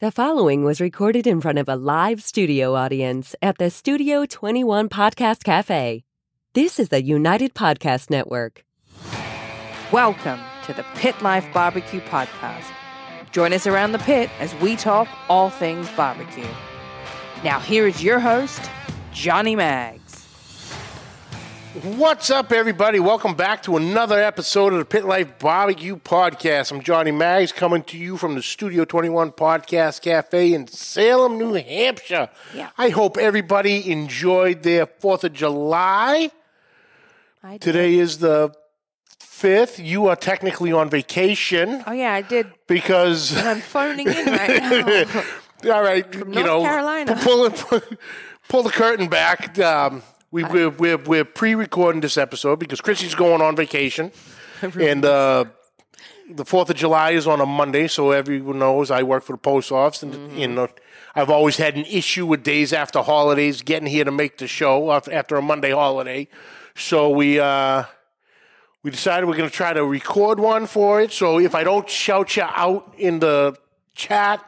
[0.00, 4.88] The following was recorded in front of a live studio audience at the Studio 21
[4.88, 6.04] Podcast Cafe.
[6.52, 8.64] This is the United Podcast Network.
[9.90, 12.66] Welcome to the Pit Life Barbecue Podcast.
[13.32, 16.46] Join us around the pit as we talk all things barbecue.
[17.42, 18.70] Now, here is your host,
[19.12, 20.07] Johnny Mags.
[21.82, 22.98] What's up, everybody?
[22.98, 26.72] Welcome back to another episode of the Pit Life Barbecue Podcast.
[26.72, 31.52] I'm Johnny Maggs coming to you from the Studio 21 Podcast Cafe in Salem, New
[31.54, 32.30] Hampshire.
[32.52, 32.70] Yeah.
[32.76, 36.32] I hope everybody enjoyed their 4th of July.
[37.44, 37.60] I did.
[37.60, 38.52] Today is the
[39.20, 39.84] 5th.
[39.84, 42.50] You are technically on vacation Oh, yeah, I did.
[42.66, 43.36] because.
[43.36, 45.06] I'm phoning in right
[45.64, 45.74] now.
[45.74, 47.16] All right, you North know, Carolina.
[47.22, 47.80] Pull, pull,
[48.48, 49.56] pull the curtain back.
[49.60, 54.12] Um, we, we're, we're, we're pre-recording this episode because Chrissy's going on vacation,
[54.62, 55.46] and uh,
[56.30, 59.38] the Fourth of July is on a Monday, so everyone knows I work for the
[59.38, 60.38] post office, and Mm-hmm.
[60.38, 60.68] you know,
[61.14, 64.92] I've always had an issue with days after holidays getting here to make the show
[64.92, 66.28] after a Monday holiday.
[66.76, 67.84] So we uh,
[68.82, 71.10] we decided we're going to try to record one for it.
[71.10, 73.56] So if I don't shout you out in the
[73.94, 74.44] chat,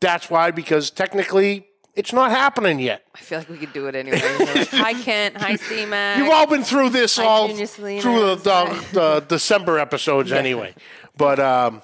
[0.00, 3.04] that's why because technically it's not happening yet.
[3.14, 4.20] I feel like we could do it anyway.
[4.38, 5.36] Like, hi, Kent.
[5.38, 6.18] Hi, C-Mac.
[6.18, 8.02] You've all been through this Hi, all Junior Salinas.
[8.02, 10.74] through the, the, the December episodes anyway.
[11.16, 11.82] But um,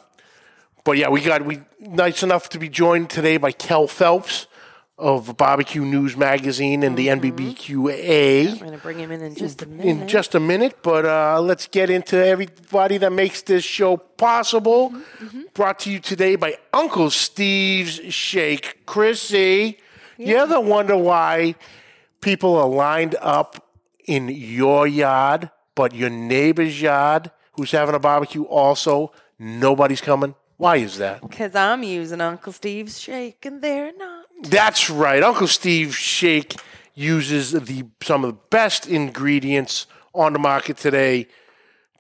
[0.84, 4.46] but yeah, we got we nice enough to be joined today by Kell Phelps
[4.98, 8.52] of Barbecue News Magazine and the NBBQA.
[8.52, 9.86] I'm going to bring him in in just a minute.
[9.86, 14.90] in just a minute, but uh, let's get into everybody that makes this show possible.
[14.90, 18.84] Mm-hmm, Brought to you today by Uncle Steve's Shake.
[18.86, 19.78] Chrissy,
[20.18, 21.54] you ever wonder why
[22.20, 23.68] people are lined up
[24.06, 30.34] in your yard, but your neighbor's yard, who's having a barbecue, also nobody's coming?
[30.56, 31.22] Why is that?
[31.22, 34.26] Because I'm using Uncle Steve's shake and they're not.
[34.44, 35.22] That's right.
[35.22, 36.54] Uncle Steve's Shake
[36.94, 41.26] uses the some of the best ingredients on the market today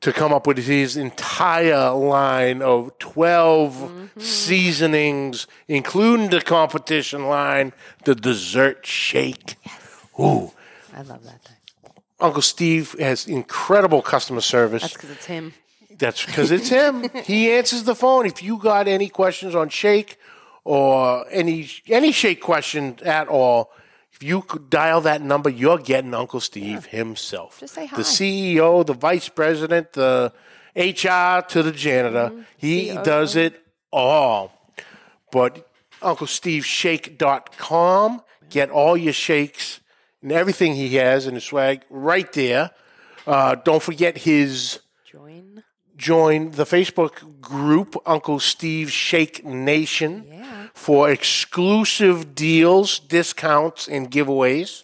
[0.02, 4.20] to come up with his entire line of 12 mm-hmm.
[4.20, 7.72] seasonings, including the competition line,
[8.04, 9.56] the dessert shake.
[9.64, 10.06] Yes.
[10.20, 10.52] Ooh.
[10.94, 11.56] I love that thing.
[12.20, 14.82] Uncle Steve has incredible customer service.
[14.82, 15.52] That's because it's him.
[15.98, 17.08] That's because it's him.
[17.24, 18.26] he answers the phone.
[18.26, 20.18] If you got any questions on shake
[20.64, 23.72] or any any shake question at all,
[24.22, 27.58] you could dial that number, you're getting Uncle Steve himself.
[27.60, 27.96] Just say hi.
[27.96, 30.32] The CEO, the vice president, the
[30.76, 32.30] HR to the janitor.
[32.30, 32.40] Mm-hmm.
[32.56, 33.02] He COO.
[33.04, 33.62] does it
[33.92, 34.52] all.
[35.30, 35.68] But
[36.02, 39.80] UncleSteveShake.com, get all your shakes
[40.22, 42.70] and everything he has in his swag right there.
[43.26, 45.62] Uh, don't forget his Join.
[45.96, 50.41] join the Facebook group Uncle Steve Shake Nation Yeah.
[50.74, 54.82] For exclusive deals, discounts, and giveaways.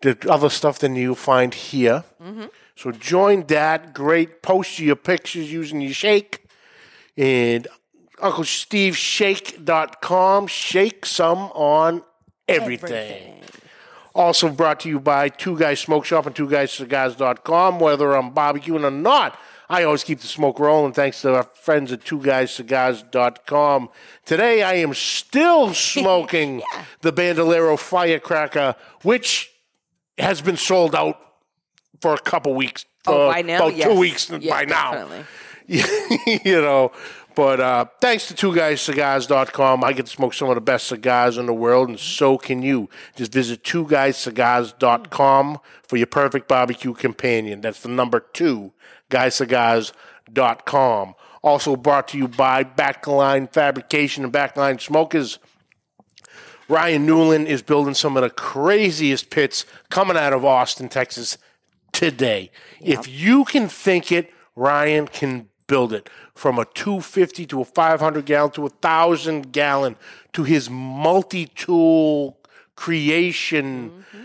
[0.00, 2.02] The other stuff than you'll find here.
[2.20, 2.46] Mm-hmm.
[2.74, 3.94] So join that.
[3.94, 4.42] Great.
[4.42, 6.44] Post your pictures using your shake.
[7.16, 7.68] And
[8.18, 10.48] UncleSteveShake.com.
[10.48, 12.02] Shake some on
[12.48, 13.42] everything.
[14.14, 17.78] Also brought to you by Two Guys Smoke Shop and Two Guys Cigars.com.
[17.78, 19.38] Whether I'm barbecuing or not,
[19.72, 23.88] I always keep the smoke rolling thanks to our friends at Two Guys Cigars.com.
[24.26, 26.60] Today I am still smoking
[27.00, 29.50] the Bandolero Firecracker, which
[30.18, 31.18] has been sold out
[32.02, 32.84] for a couple weeks.
[33.06, 33.56] Oh, uh, by now?
[33.56, 33.88] About yes.
[33.88, 35.24] two weeks Yeah, by now
[35.66, 36.92] you know.
[37.34, 40.86] But uh, thanks to two guys cigars.com, I get to smoke some of the best
[40.86, 42.90] cigars in the world, and so can you.
[43.16, 47.62] Just visit two guys cigars.com for your perfect barbecue companion.
[47.62, 48.74] That's the number two,
[49.12, 51.14] guyscigars.com.
[51.42, 55.38] Also brought to you by Backline Fabrication and Backline Smokers.
[56.68, 61.36] Ryan Newland is building some of the craziest pits coming out of Austin, Texas
[61.92, 62.50] today.
[62.80, 66.08] If you can think it, Ryan can build it.
[66.34, 69.96] From a 250 to a 500 gallon to a 1,000 gallon
[70.32, 72.38] to his multi tool
[72.76, 74.22] creation mm-hmm.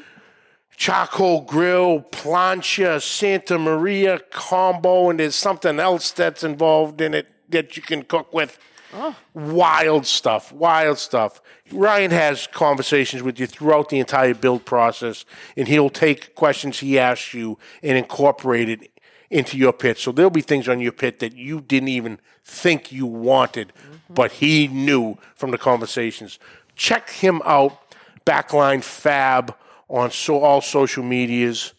[0.78, 7.76] Charcoal grill, plancha, Santa Maria combo, and there's something else that's involved in it that
[7.76, 8.58] you can cook with.
[8.94, 9.16] Oh.
[9.34, 11.42] Wild stuff, wild stuff.
[11.72, 15.26] Ryan has conversations with you throughout the entire build process,
[15.58, 18.92] and he'll take questions he asks you and incorporate it
[19.30, 19.98] into your pit.
[19.98, 24.14] So there'll be things on your pit that you didn't even think you wanted, mm-hmm.
[24.14, 26.40] but he knew from the conversations.
[26.76, 27.78] Check him out,
[28.26, 29.54] Backline Fab
[29.90, 31.74] on so all social medias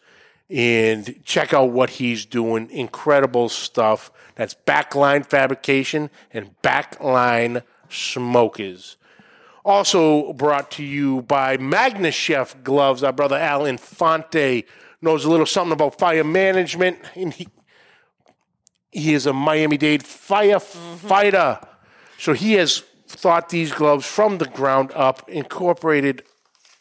[0.50, 2.70] and check out what he's doing.
[2.70, 4.10] Incredible stuff.
[4.34, 8.96] That's Backline Fabrication and Backline Smokers.
[9.64, 13.02] Also brought to you by Magnus Chef Gloves.
[13.02, 14.64] Our brother Al Infante
[15.02, 17.49] knows a little something about fire management, and he
[18.90, 21.61] he is a Miami Dade firefighter.
[21.61, 21.70] Mm-hmm.
[22.19, 26.22] So he has thought these gloves from the ground up, incorporated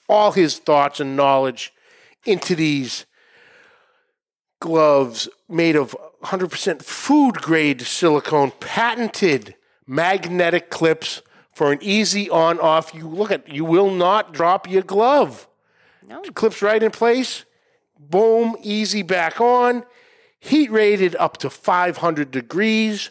[0.07, 1.73] all his thoughts and knowledge
[2.25, 3.05] into these
[4.59, 9.55] gloves made of 100% food grade silicone, patented
[9.85, 11.21] magnetic clips
[11.53, 12.93] for an easy on off.
[12.93, 15.47] You look at, you will not drop your glove.
[16.07, 16.21] No.
[16.21, 17.45] Clips right in place.
[17.99, 19.83] Boom, easy back on.
[20.39, 23.09] Heat rated up to 500 degrees.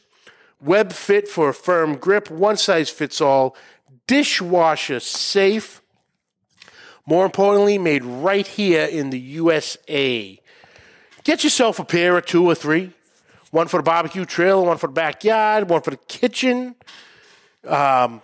[0.60, 2.30] Web fit for a firm grip.
[2.30, 3.56] One size fits all.
[4.06, 5.82] Dishwasher safe.
[7.06, 10.40] More importantly, made right here in the USA.
[11.22, 12.92] Get yourself a pair or two or three.
[13.52, 16.74] One for the barbecue trailer, one for the backyard, one for the kitchen.
[17.66, 18.22] Um,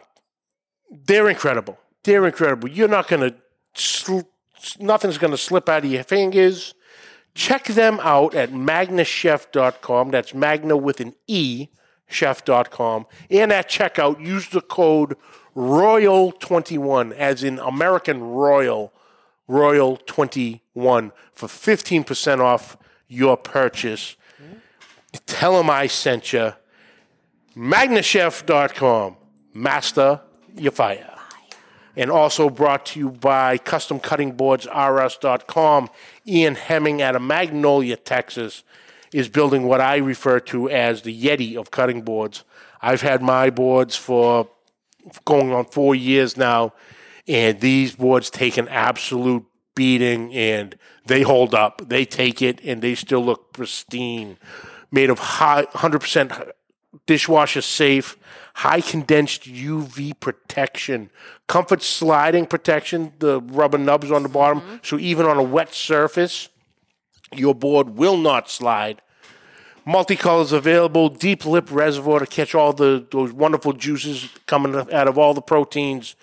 [0.91, 1.79] they're incredible.
[2.03, 2.69] They're incredible.
[2.69, 3.37] You're not going to,
[3.75, 4.21] sl-
[4.81, 6.75] nothing's going to slip out of your fingers.
[7.35, 10.11] Check them out at magnachef.com.
[10.11, 11.69] That's Magna with an E,
[12.09, 13.07] chef.com.
[13.31, 15.17] And at checkout, use the code
[15.57, 18.93] ROYAL21, as in American Royal,
[19.49, 22.77] Royal21, for 15% off
[23.09, 24.17] your purchase.
[25.27, 26.55] Tell them I sent you.
[27.57, 29.17] Magnachef.com.
[29.53, 30.21] Master
[30.57, 31.09] your fire.
[31.95, 35.91] And also brought to you by Custom Cutting Boards RS.com.
[36.27, 38.65] Ian Hemming out of Magnolia, Texas,
[39.13, 42.45] is building what I refer to as the Yeti of cutting boards.
[42.81, 44.49] I've had my boards for
[45.25, 46.73] going on four years now,
[47.29, 49.45] and these boards take an absolute
[49.75, 50.77] beating and
[51.07, 51.89] they hold up.
[51.89, 54.37] They take it and they still look pristine.
[54.91, 56.53] Made of high, 100%
[57.07, 58.17] dishwasher safe,
[58.55, 61.11] high condensed UV protection,
[61.47, 64.61] comfort sliding protection, the rubber nubs on the bottom.
[64.61, 64.77] Mm-hmm.
[64.83, 66.49] So even on a wet surface,
[67.33, 69.01] your board will not slide.
[69.87, 75.19] Multicolors available, deep lip reservoir to catch all the those wonderful juices coming out of
[75.19, 76.15] all the proteins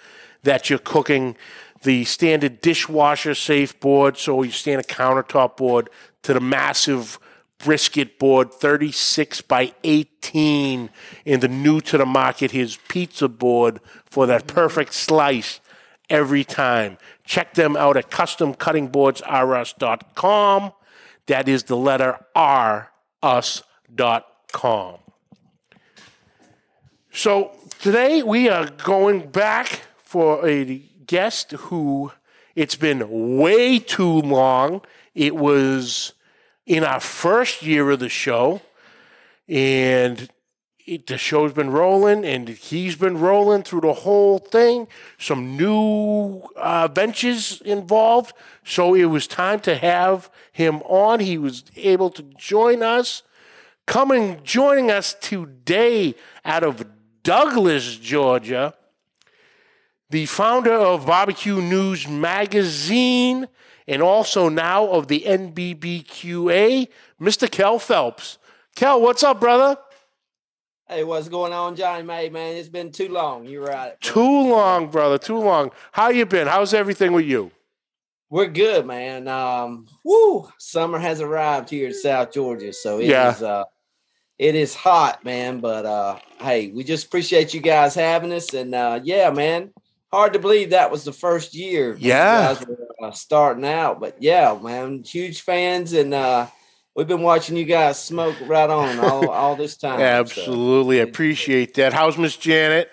[0.44, 1.36] that you're cooking.
[1.84, 5.90] The standard dishwasher safe board, so you stand a countertop board
[6.24, 7.20] to the massive
[7.58, 10.90] brisket board, 36 by 18,
[11.26, 15.60] in the new to the market, his pizza board for that perfect slice
[16.10, 16.98] every time.
[17.26, 20.74] Check them out at customcuttingboardsrs.com.
[21.28, 22.89] That is the letter R,
[23.22, 24.98] us.com.
[27.12, 32.12] So today we are going back for a guest who
[32.56, 34.82] it's been way too long.
[35.16, 36.14] It was
[36.66, 38.62] in our first year of the show,
[39.48, 40.30] and
[40.98, 44.88] the show's been rolling, and he's been rolling through the whole thing.
[45.18, 46.88] Some new uh,
[47.66, 48.34] involved,
[48.64, 51.20] so it was time to have him on.
[51.20, 53.24] He was able to join us.
[53.86, 56.16] Coming, joining us today
[56.46, 56.86] out of
[57.24, 58.76] Douglas, Georgia,
[60.10, 63.48] the founder of Barbecue News Magazine
[63.90, 66.88] and also now of the NBBQA,
[67.20, 67.50] Mr.
[67.50, 68.38] Kell Phelps.
[68.76, 69.78] Kell, what's up, brother?
[70.90, 72.56] Hey, what's going on, Johnny May, man?
[72.56, 73.46] It's been too long.
[73.46, 74.00] You're right.
[74.02, 74.20] Too
[74.50, 75.20] long, brother.
[75.20, 75.70] Too long.
[75.92, 76.48] How you been?
[76.48, 77.52] How's everything with you?
[78.32, 79.28] We're good, man.
[79.28, 83.36] Um, woo, summer has arrived here in South Georgia, so it Yeah.
[83.36, 83.66] is, uh
[84.40, 85.60] it is hot, man.
[85.60, 89.72] But uh hey, we just appreciate you guys having us, and uh yeah, man.
[90.12, 91.96] Hard to believe that was the first year.
[92.00, 92.56] Yeah.
[92.56, 96.48] guys were, uh, starting out, but yeah, man, huge fans, and uh
[97.00, 100.00] we've been watching you guys smoke right on all, all this time.
[100.00, 100.04] so.
[100.04, 101.00] Absolutely.
[101.00, 101.94] I appreciate that.
[101.94, 102.92] How's Miss Janet?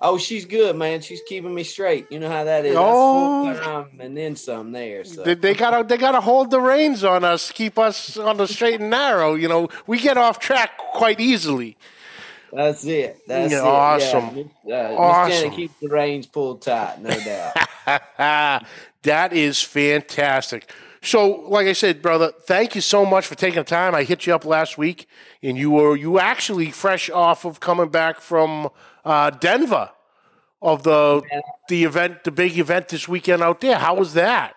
[0.00, 1.00] Oh, she's good, man.
[1.00, 2.10] She's keeping me straight.
[2.10, 2.74] You know how that is.
[2.76, 3.46] Oh.
[3.46, 5.04] That's full time and then some there.
[5.04, 8.46] So They, they gotta they gotta hold the reins on us, keep us on the
[8.46, 9.34] straight and narrow.
[9.34, 11.76] You know, we get off track quite easily.
[12.52, 13.18] that's it.
[13.26, 13.64] That's Yeah, it.
[13.64, 14.50] awesome.
[14.66, 14.88] Yeah.
[14.90, 15.30] Uh, Awesome.
[15.42, 17.56] Janet keeps the reins pulled tight, no doubt.
[19.04, 20.70] that is fantastic.
[21.04, 23.94] So, like I said, brother, thank you so much for taking the time.
[23.94, 25.06] I hit you up last week,
[25.42, 28.70] and you were you actually fresh off of coming back from
[29.04, 29.90] uh, Denver
[30.62, 31.22] of the
[31.68, 33.78] the event, the big event this weekend out there.
[33.78, 34.56] How was that?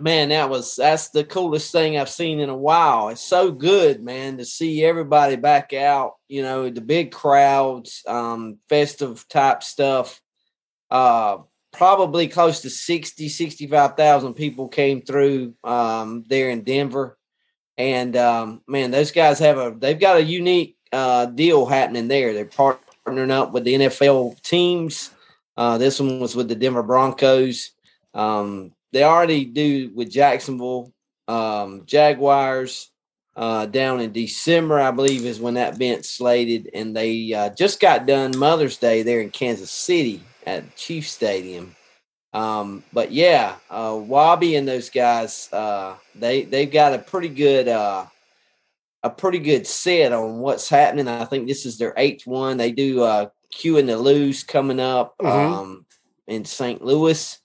[0.00, 3.08] man, that was that's the coolest thing I've seen in a while.
[3.08, 6.14] It's so good, man, to see everybody back out.
[6.28, 10.20] You know, the big crowds, um, festive type stuff.
[10.90, 11.38] Uh,
[11.72, 17.16] probably close to 60, 65,000 people came through um, there in Denver.
[17.78, 22.34] And um, man, those guys have a they've got a unique uh, deal happening there.
[22.34, 25.10] They're partnering up with the NFL teams
[25.56, 27.70] Uh, this one was with the Denver Broncos.
[28.12, 30.92] Um, they already do with Jacksonville
[31.28, 32.90] um, Jaguars
[33.36, 37.80] uh, down in December, I believe, is when that event slated, and they uh, just
[37.80, 41.74] got done Mother's Day there in Kansas City at Chief Stadium.
[42.32, 47.66] Um, but yeah, uh, Wabi and those guys, uh, they they've got a pretty good
[47.68, 48.06] uh,
[49.02, 51.08] a pretty good set on what's happening.
[51.08, 52.56] I think this is their eighth one.
[52.56, 55.26] They do uh, Q and the Loose coming up Mhm.
[55.28, 55.86] um,
[56.28, 56.82] in St.
[56.84, 57.38] Louis,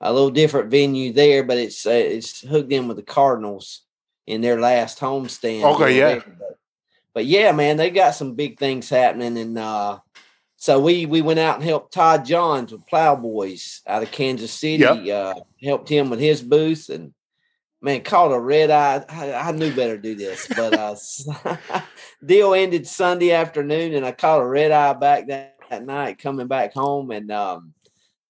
[0.00, 3.82] a little different venue there, but it's uh, it's hooked in with the Cardinals
[4.26, 5.62] in their last homestand.
[5.74, 6.08] Okay, yeah.
[6.08, 6.24] there.
[6.38, 6.58] But,
[7.14, 9.98] but yeah, man, they got some big things happening, and uh,
[10.62, 14.84] so we we went out and helped Todd Johns with Plowboys out of Kansas City.
[15.10, 17.12] Uh, helped him with his booth, and
[17.80, 19.04] man, caught a red eye.
[19.08, 21.82] I, I knew better do this, but uh,
[22.24, 26.46] deal ended Sunday afternoon, and I caught a red eye back that, that night coming
[26.46, 27.74] back home, and um,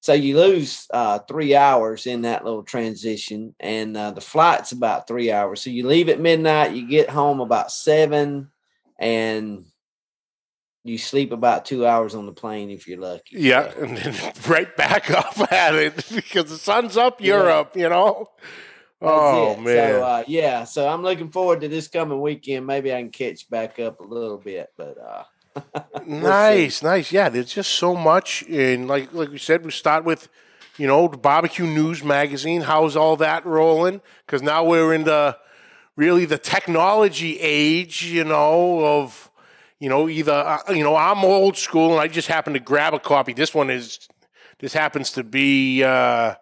[0.00, 5.06] so you lose uh, three hours in that little transition, and uh, the flight's about
[5.06, 5.60] three hours.
[5.60, 8.50] So you leave at midnight, you get home about seven,
[8.98, 9.66] and
[10.84, 13.36] you sleep about two hours on the plane if you're lucky.
[13.36, 17.64] Yeah, and then right back up at it because the sun's up, you're Yeah.
[17.74, 18.26] you know?
[19.00, 19.60] That's Oh, it.
[19.60, 19.64] man.
[19.64, 22.66] So uh, yeah, so I'm looking forward to this coming weekend.
[22.66, 25.24] Maybe I can catch back up a little bit, but uh,
[26.06, 26.20] we'll see.
[26.20, 27.10] nice, nice.
[27.12, 28.42] Yeah, there's just so much.
[28.48, 30.28] And like like we said, we start with,
[30.78, 32.60] you know, the Barbecue News magazine.
[32.62, 34.00] How's all that rolling?
[34.24, 35.36] Because now we're in the
[35.96, 39.30] really the technology age, you know, of
[39.82, 42.94] you know either uh, you know I'm old school and I just happen to grab
[42.94, 43.32] a copy.
[43.32, 44.08] This one is
[44.60, 46.36] this happens to be uh,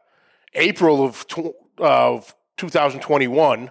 [0.52, 3.70] April of tw- of 2021.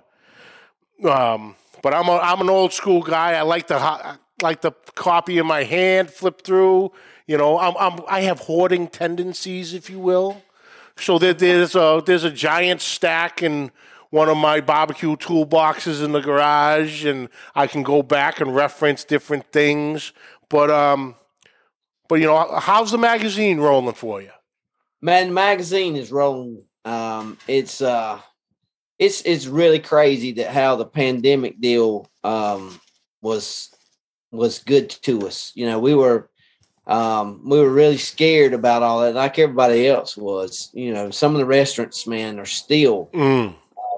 [1.05, 3.33] Um, but I'm a, I'm an old school guy.
[3.33, 6.91] I like the like the copy in my hand, flip through.
[7.27, 10.41] You know, I'm, I'm I have hoarding tendencies, if you will.
[10.97, 13.69] So there, there's a there's a giant stack in
[14.11, 19.03] one of my barbecue toolboxes in the garage, and I can go back and reference
[19.03, 20.13] different things.
[20.49, 21.15] But um,
[22.07, 24.31] but you know, how's the magazine rolling for you?
[25.01, 26.65] Man, magazine is rolling.
[26.85, 28.19] Um, it's uh,
[28.97, 32.79] it's it's really crazy that how the pandemic deal um
[33.21, 33.73] was
[34.31, 35.51] was good to us.
[35.55, 36.29] You know, we were
[36.87, 40.71] um we were really scared about all that, like everybody else was.
[40.73, 43.55] You know, some of the restaurants, man, are still Mm.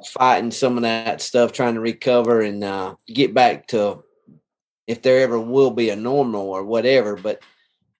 [0.08, 4.04] Fighting some of that stuff, trying to recover and uh, get back to
[4.88, 7.16] if there ever will be a normal or whatever.
[7.16, 7.42] But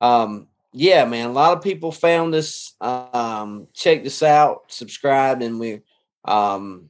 [0.02, 5.60] um, yeah, man, a lot of people found us, um, checked us out, subscribed, and
[5.60, 5.82] we
[6.26, 6.90] um,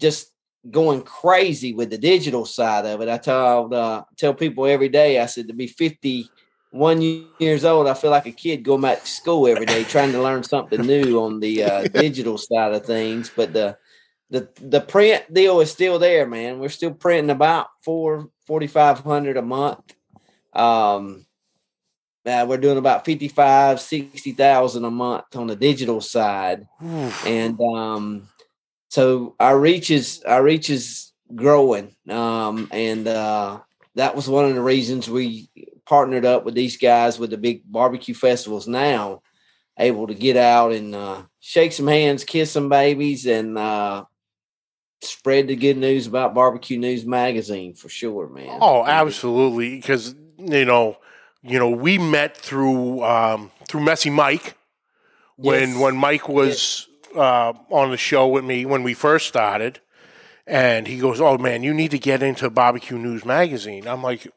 [0.00, 0.32] just
[0.70, 3.08] going crazy with the digital side of it.
[3.08, 5.18] I told uh, tell people every day.
[5.18, 6.28] I said to be fifty
[6.70, 7.02] one
[7.38, 10.22] years old, I feel like a kid going back to school every day, trying to
[10.22, 13.30] learn something new on the uh, digital side of things.
[13.34, 13.76] But the
[14.30, 16.60] the the print deal is still there, man.
[16.60, 19.94] We're still printing about four forty five hundred a month.
[20.52, 21.26] Um,
[22.26, 26.68] uh, we're doing about 55, 60,000 a month on the digital side.
[27.26, 28.28] And um,
[28.88, 31.96] so our reach is our reach is growing.
[32.08, 33.60] Um, and uh,
[33.94, 35.48] that was one of the reasons we
[35.90, 39.20] partnered up with these guys with the big barbecue festivals now,
[39.76, 44.04] able to get out and uh, shake some hands, kiss some babies, and uh,
[45.02, 48.58] spread the good news about Barbecue News Magazine for sure, man.
[48.60, 49.76] Oh, absolutely.
[49.76, 50.96] Because you know,
[51.42, 54.56] you know, we met through um, through Messy Mike
[55.34, 55.78] when Yes.
[55.80, 59.80] when Mike was uh, on the show with me when we first started,
[60.46, 64.28] and he goes, "Oh man, you need to get into Barbecue News Magazine." I'm like,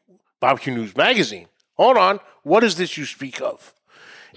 [0.44, 1.48] "Barbecue News Magazine?
[1.76, 3.74] Hold on, what is this you speak of?"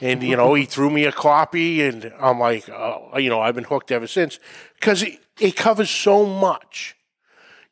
[0.02, 3.56] And you know, he threw me a copy, and I'm like, oh, you know, I've
[3.56, 4.40] been hooked ever since
[4.80, 6.96] because it, it covers so much.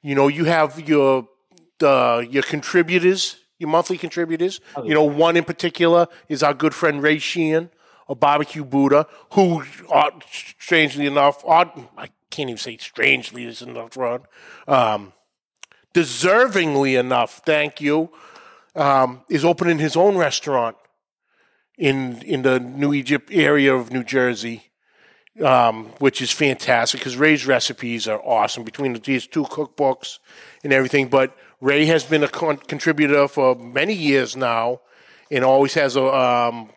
[0.02, 1.28] You know, you have your
[1.80, 4.60] the your contributors, your monthly contributors.
[4.84, 7.70] You know, one in particular is our good friend Ray Sheehan
[8.08, 13.98] a Barbecue Buddha, who, uh, strangely enough, odd, I can't even say strangely is enough
[13.98, 14.26] wrong,
[14.68, 15.14] um,
[15.94, 18.12] deservingly enough, thank you,
[18.76, 20.78] um, is opening his own restaurant
[21.78, 24.72] in in the New Egypt area of New Jersey
[25.44, 30.20] um, which is fantastic because Ray's recipes are awesome between these two cookbooks
[30.64, 31.10] and everything.
[31.10, 34.82] But Ray has been a con- contributor for many years now
[35.30, 36.70] and always has a um,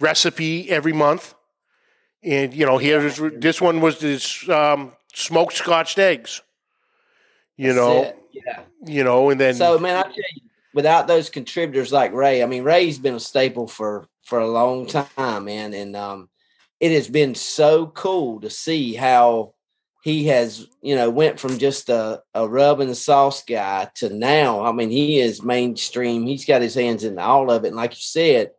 [0.00, 1.34] recipe every month.
[2.22, 6.42] And, you know, here's this one was this um, smoked scotched eggs,
[7.56, 8.18] you That's know, it.
[8.32, 8.60] yeah.
[8.84, 10.45] you know, and then, So, man, I tell you,
[10.76, 14.86] without those contributors like Ray, I mean, Ray's been a staple for for a long
[14.86, 16.28] time, man, and um,
[16.78, 19.54] it has been so cool to see how
[20.02, 24.64] he has, you know, went from just a, a rub and sauce guy to now.
[24.64, 26.26] I mean, he is mainstream.
[26.26, 27.68] He's got his hands in all of it.
[27.68, 28.52] And like you said,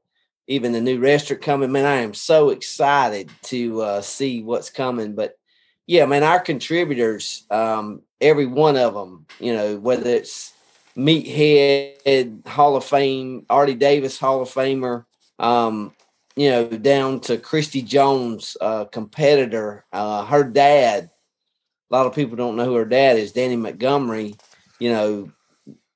[0.48, 5.14] even the new restaurant coming, man, I am so excited to uh, see what's coming.
[5.16, 5.38] But
[5.86, 10.52] yeah, man, our contributors, um, every one of them, you know, whether it's
[10.98, 15.06] Meathead Hall of Fame, Ardie Davis Hall of Famer,
[15.38, 15.94] um,
[16.36, 21.10] you know, down to Christy Jones, uh, competitor, uh, her dad.
[21.90, 23.32] A lot of people don't know who her dad is.
[23.32, 24.36] Danny Montgomery,
[24.80, 25.32] you know,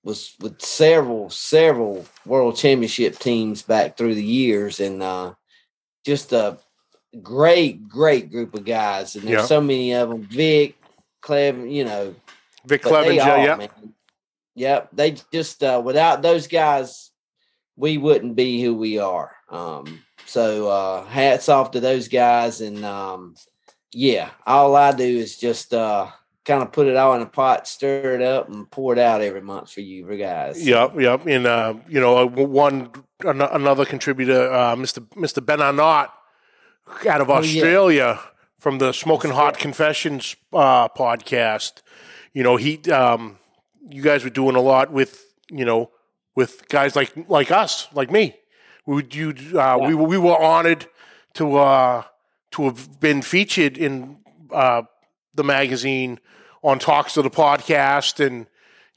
[0.03, 5.34] was with several, several world championship teams back through the years, and uh,
[6.05, 6.58] just a
[7.22, 9.15] great, great group of guys.
[9.15, 10.24] And there's so many of them.
[10.24, 10.75] Vic,
[11.22, 12.15] Clever, you know,
[12.65, 13.55] Vic Clevenger, yeah.
[13.55, 13.91] Man,
[14.55, 14.89] yep.
[14.93, 17.12] They just uh, without those guys,
[17.75, 19.36] we wouldn't be who we are.
[19.50, 23.36] Um, so uh, hats off to those guys, and um,
[23.93, 26.08] yeah, all I do is just uh,
[26.46, 29.22] kind of put it all in a pot, stir it up, and pour it out
[29.22, 30.65] every month for you, guys.
[30.65, 31.25] Yep, yep.
[31.25, 32.91] And uh, you know, uh, one
[33.24, 35.00] another contributor, uh, Mr.
[35.15, 35.46] Mr.
[35.46, 36.10] Ben Arnott,
[37.08, 37.77] out of Australia.
[37.77, 38.20] Oh, yeah.
[38.60, 41.81] From the Smoking Hot Confessions uh, podcast,
[42.31, 43.39] you know he, um,
[43.90, 45.92] you guys were doing a lot with, you know,
[46.36, 48.36] with guys like like us, like me.
[48.86, 49.30] Would you?
[49.30, 49.78] Uh, yeah.
[49.78, 50.88] We we were honored
[51.36, 52.04] to uh,
[52.52, 54.18] to have been featured in
[54.52, 54.84] uh,
[55.36, 56.20] the magazine
[56.64, 58.48] on talks of the podcast, and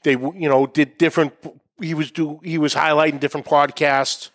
[0.03, 1.33] they you know did different.
[1.79, 4.29] He was do he was highlighting different podcasts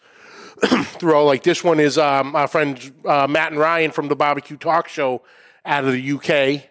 [0.99, 1.25] throughout.
[1.25, 4.88] Like this one is um, our friends uh, Matt and Ryan from the Barbecue Talk
[4.88, 5.23] Show
[5.64, 6.64] out of the UK.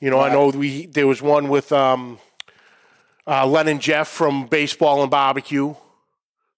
[0.00, 0.30] You know, right.
[0.30, 2.18] I know we there was one with um,
[3.28, 5.74] uh, Len and Jeff from Baseball and Barbecue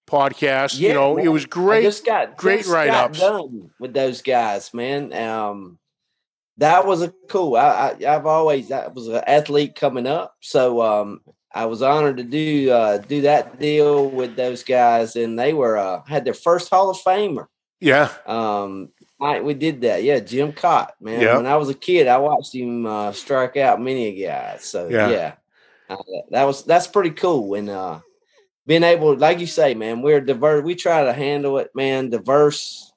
[0.07, 0.79] podcast.
[0.79, 1.25] Yeah, you know, man.
[1.25, 1.79] it was great.
[1.79, 5.13] I just got great write ups done with those guys, man.
[5.13, 5.77] Um,
[6.57, 7.55] that was a cool.
[7.55, 11.21] I, I have always I was an athlete coming up, so um,
[11.53, 15.77] I was honored to do uh, do that deal with those guys, and they were
[15.77, 17.47] uh, had their first Hall of Famer.
[17.79, 18.11] Yeah.
[18.25, 20.03] Um, I, we did that.
[20.03, 21.21] Yeah, Jim Kaat, man.
[21.21, 21.37] Yep.
[21.37, 24.63] When I was a kid, I watched him uh, strike out many guys.
[24.63, 25.33] So yeah, yeah.
[26.29, 27.55] That was that's pretty cool.
[27.55, 27.99] And uh,
[28.65, 30.63] being able, like you say, man, we're diverse.
[30.63, 32.09] We try to handle it, man.
[32.09, 32.91] Diverse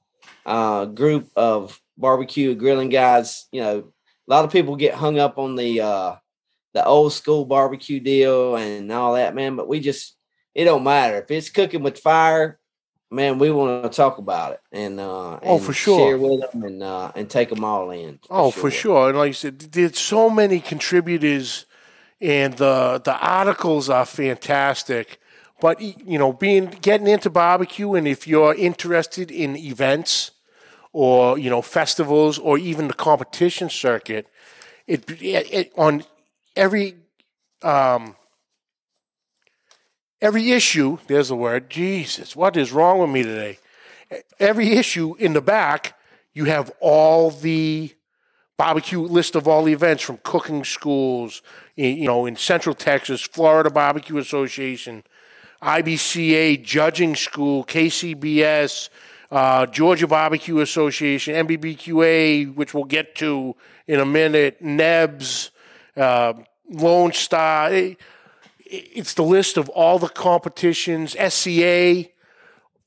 [0.46, 3.46] uh, group of barbecue grilling guys.
[3.52, 6.14] You know, a lot of people get hung up on the uh,
[6.72, 9.56] the old school barbecue deal and all that, man.
[9.56, 10.16] But we just
[10.54, 12.58] it don't matter if it's cooking with fire.
[13.10, 16.64] Man, we want to talk about it and uh, oh for sure share with them
[16.64, 18.18] and uh, and take them all in.
[18.26, 18.60] For oh, sure.
[18.60, 19.08] for sure.
[19.08, 21.66] And like you said, there's so many contributors,
[22.20, 25.18] and the the articles are fantastic.
[25.60, 30.32] But you know, being getting into barbecue, and if you're interested in events
[30.92, 34.26] or you know festivals or even the competition circuit,
[34.86, 36.04] it, it, it on
[36.56, 36.96] every
[37.62, 38.16] um,
[40.20, 40.98] every issue.
[41.06, 41.70] There's the word.
[41.70, 43.58] Jesus, what is wrong with me today?
[44.38, 45.98] Every issue in the back,
[46.32, 47.94] you have all the
[48.56, 51.42] barbecue list of all the events from cooking schools,
[51.76, 55.02] you know, in Central Texas, Florida Barbecue Association,
[55.62, 58.90] IBCA Judging School, KCBS,
[59.30, 65.50] uh, Georgia Barbecue Association, NBBQA, which we'll get to in a minute, NEBS,
[65.96, 66.34] uh,
[66.70, 67.70] Lone Star.
[68.66, 72.06] it's the list of all the competitions, SCA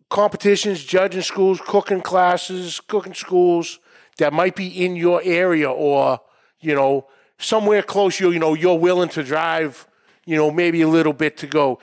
[0.09, 3.79] competitions, judging schools, cooking classes, cooking schools
[4.17, 6.19] that might be in your area or,
[6.59, 9.87] you know, somewhere close you, you know, you're willing to drive,
[10.25, 11.79] you know, maybe a little bit to go.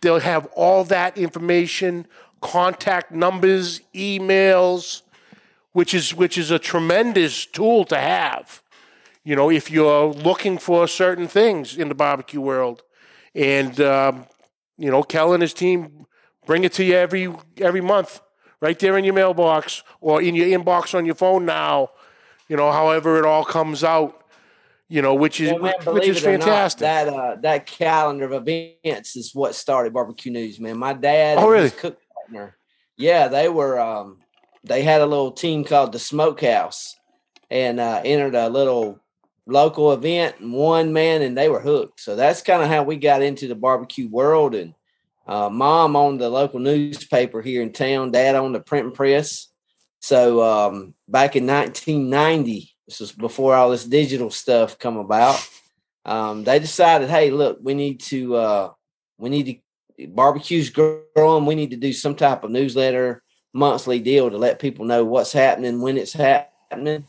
[0.00, 2.06] They'll have all that information,
[2.40, 5.02] contact numbers, emails,
[5.72, 8.62] which is which is a tremendous tool to have.
[9.24, 12.82] You know, if you're looking for certain things in the barbecue world,
[13.34, 14.26] and um,
[14.76, 16.06] you know, Kell and his team
[16.46, 18.20] bring it to you every every month,
[18.60, 21.90] right there in your mailbox or in your inbox on your phone now.
[22.48, 24.18] You know, however it all comes out
[24.88, 26.80] you know, which is well, man, which is fantastic.
[26.80, 30.78] Not, that uh, that calendar of events is what started barbecue news, man.
[30.78, 32.56] My dad, oh really, cook partner,
[32.96, 33.78] yeah, they were.
[33.78, 34.18] Um,
[34.64, 36.96] they had a little team called the Smokehouse,
[37.50, 38.98] and uh, entered a little
[39.46, 42.00] local event and won, man, and they were hooked.
[42.00, 44.54] So that's kind of how we got into the barbecue world.
[44.54, 44.74] And
[45.28, 48.10] uh, mom owned the local newspaper here in town.
[48.10, 49.48] Dad owned the printing press.
[50.00, 55.46] So um, back in 1990, this was before all this digital stuff come about.
[56.06, 58.70] Um, they decided, hey, look, we need to uh,
[59.18, 59.62] we need
[59.98, 61.44] to barbecues growing.
[61.44, 65.32] We need to do some type of newsletter monthly deal to let people know what's
[65.32, 67.04] happening when it's happening.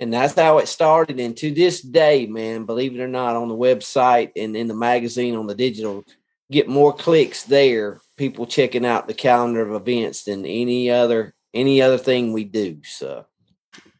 [0.00, 1.20] And that's how it started.
[1.20, 4.74] And to this day, man, believe it or not, on the website and in the
[4.74, 6.04] magazine on the digital,
[6.50, 8.00] get more clicks there.
[8.16, 12.80] People checking out the calendar of events than any other any other thing we do.
[12.84, 13.26] So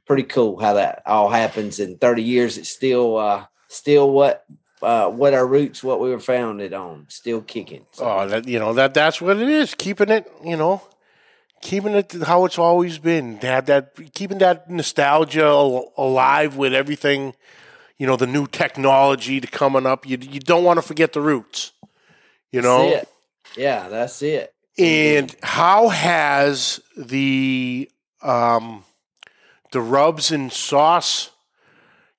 [0.07, 2.59] pretty cool how that all happens in 30 years.
[2.59, 4.45] It's still uh still what
[4.85, 7.87] uh, what our roots, what we were founded on, still kicking.
[7.93, 8.05] So.
[8.05, 9.75] Oh, that you know that that's what it is.
[9.75, 10.83] Keeping it, you know,
[11.63, 13.39] keeping it how it's always been.
[13.39, 15.49] To have that, keeping that nostalgia
[15.97, 17.35] alive with everything,
[17.99, 20.07] you know, the new technology to coming up.
[20.07, 21.73] You you don't want to forget the roots.
[22.55, 23.03] You know.
[23.57, 24.55] Yeah, that's it.
[24.79, 27.91] And how has the
[28.23, 28.85] um,
[29.73, 31.31] the rubs and sauce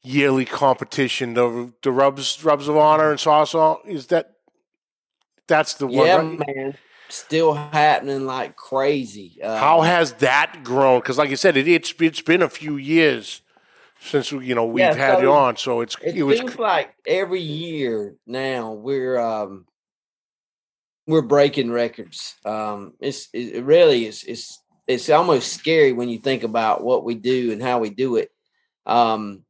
[0.06, 1.34] yearly competition.
[1.34, 4.36] The the rubs rubs of honor and sauce all is that
[5.48, 6.06] that's the one.
[6.06, 6.56] Yeah, right?
[6.56, 6.78] man.
[7.08, 9.38] Still happening like crazy.
[9.41, 11.00] Uh, How has that grown?
[11.00, 13.41] Because, like I said, it, it's it's been a few years
[14.00, 15.58] since you know we've yeah, had so you on.
[15.58, 19.65] So it's it, it was seems like every year now we're um
[21.08, 22.36] we're breaking records.
[22.46, 27.15] Um, it's it really is it's it's almost scary when you think about what we
[27.15, 28.32] do and how we do it.
[28.86, 29.44] Um,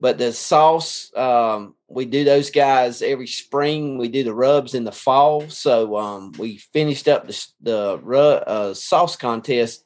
[0.00, 3.98] but the sauce, um, we do those guys every spring.
[3.98, 5.48] We do the rubs in the fall.
[5.50, 8.00] So um, we finished up the, the
[8.46, 9.84] uh, sauce contest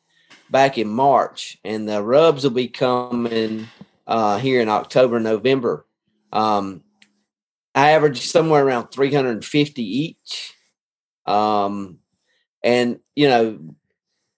[0.51, 3.69] back in March, and the rubs will be coming
[4.07, 5.87] uh, here in October, November.
[6.31, 6.83] Um,
[7.75, 10.55] I average somewhere around 350 each.
[11.27, 11.99] Um,
[12.63, 13.59] and you know,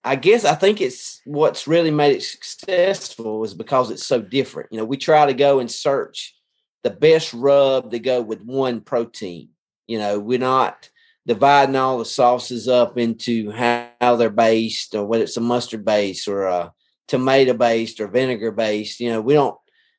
[0.03, 4.71] I guess I think it's what's really made it successful is because it's so different.
[4.71, 6.35] You know, we try to go and search
[6.83, 9.49] the best rub to go with one protein.
[9.87, 10.91] You know, we're not
[11.27, 16.29] dividing all the sauces up into how they're based or whether it's a mustard base
[16.29, 16.73] or a
[17.09, 19.01] tomato based or vinegar based.
[19.01, 19.57] You know, we don't,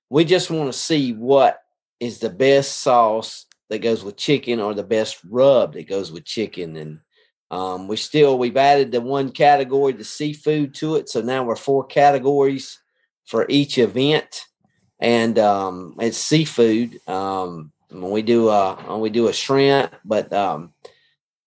[0.09, 1.59] we just want to see what
[1.99, 6.25] is the best sauce that goes with chicken or the best rub that goes with
[6.25, 6.75] chicken.
[6.75, 6.99] And
[7.51, 11.09] um, we still we've added the one category, the seafood, to it.
[11.09, 12.79] So now we're four categories
[13.25, 14.45] for each event,
[14.99, 16.99] and um, it's seafood.
[17.07, 20.73] Um, when we do a when we do a shrimp, but um,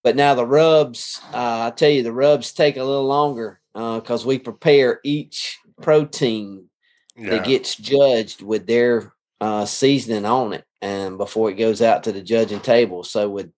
[0.02, 4.24] but now the rubs, uh, I tell you, the rubs take a little longer because
[4.24, 6.68] uh, we prepare each protein
[7.16, 7.30] yeah.
[7.30, 12.12] that gets judged with their uh, seasoning on it, and before it goes out to
[12.12, 13.04] the judging table.
[13.04, 13.50] So with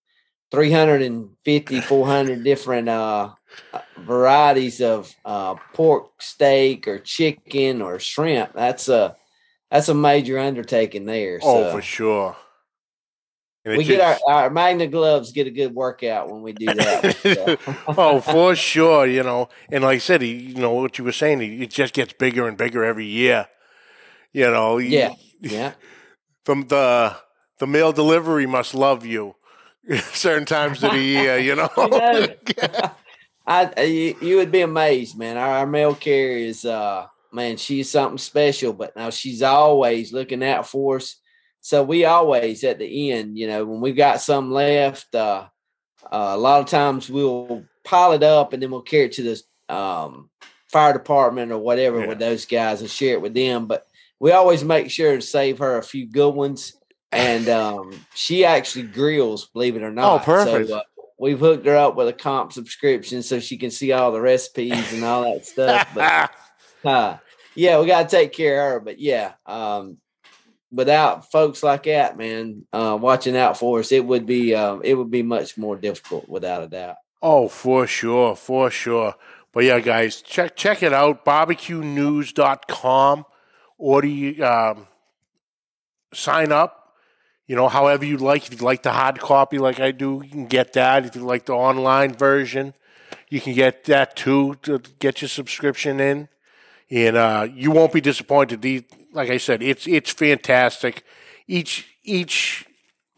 [0.50, 3.30] 350 400 different uh,
[3.98, 9.16] varieties of uh, pork steak or chicken or shrimp that's a
[9.70, 11.72] that's a major undertaking there oh so.
[11.72, 12.36] for sure
[13.64, 17.16] and we get our, our magna gloves get a good workout when we do that
[17.22, 17.74] so.
[17.88, 21.40] oh for sure you know and like i said you know what you were saying
[21.40, 23.46] it just gets bigger and bigger every year
[24.32, 25.72] you know yeah yeah
[26.44, 27.16] from the
[27.58, 29.34] the mail delivery must love you
[30.12, 31.70] certain times of the year, you know.
[33.46, 35.36] I, you, you, would be amazed, man.
[35.36, 40.44] Our, our mail carrier is, uh, man, she's something special, but now she's always looking
[40.44, 41.16] out for us.
[41.60, 45.46] So we always at the end, you know, when we've got some left, uh,
[46.04, 49.22] uh, a lot of times we'll pile it up and then we'll carry it to
[49.22, 50.30] the um,
[50.68, 52.06] fire department or whatever yeah.
[52.06, 53.66] with those guys and share it with them.
[53.66, 53.84] But
[54.20, 56.74] we always make sure to save her a few good ones
[57.12, 60.20] and um, she actually grills, believe it or not.
[60.20, 60.68] Oh, perfect.
[60.68, 60.82] So, uh,
[61.18, 64.92] we've hooked her up with a comp subscription so she can see all the recipes
[64.92, 65.88] and all that stuff.
[65.94, 66.30] But
[66.88, 67.16] uh,
[67.54, 68.80] yeah, we got to take care of her.
[68.80, 69.98] But yeah, um,
[70.70, 74.94] without folks like that, man, uh, watching out for us, it would be um, it
[74.94, 76.96] would be much more difficult, without a doubt.
[77.22, 79.14] Oh, for sure, for sure.
[79.52, 83.24] But yeah, guys, check check it out, barbecuenews.com.
[83.80, 84.86] Order, um,
[86.12, 86.80] sign up
[87.50, 88.46] you know, however you like.
[88.46, 91.04] If you like the hard copy like I do, you can get that.
[91.04, 92.74] If you like the online version,
[93.28, 96.28] you can get that too to get your subscription in.
[96.90, 98.62] And uh, you won't be disappointed.
[98.62, 101.02] The, like I said, it's it's fantastic.
[101.48, 102.66] Each each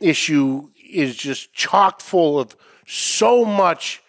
[0.01, 4.03] issue is just chock full of so much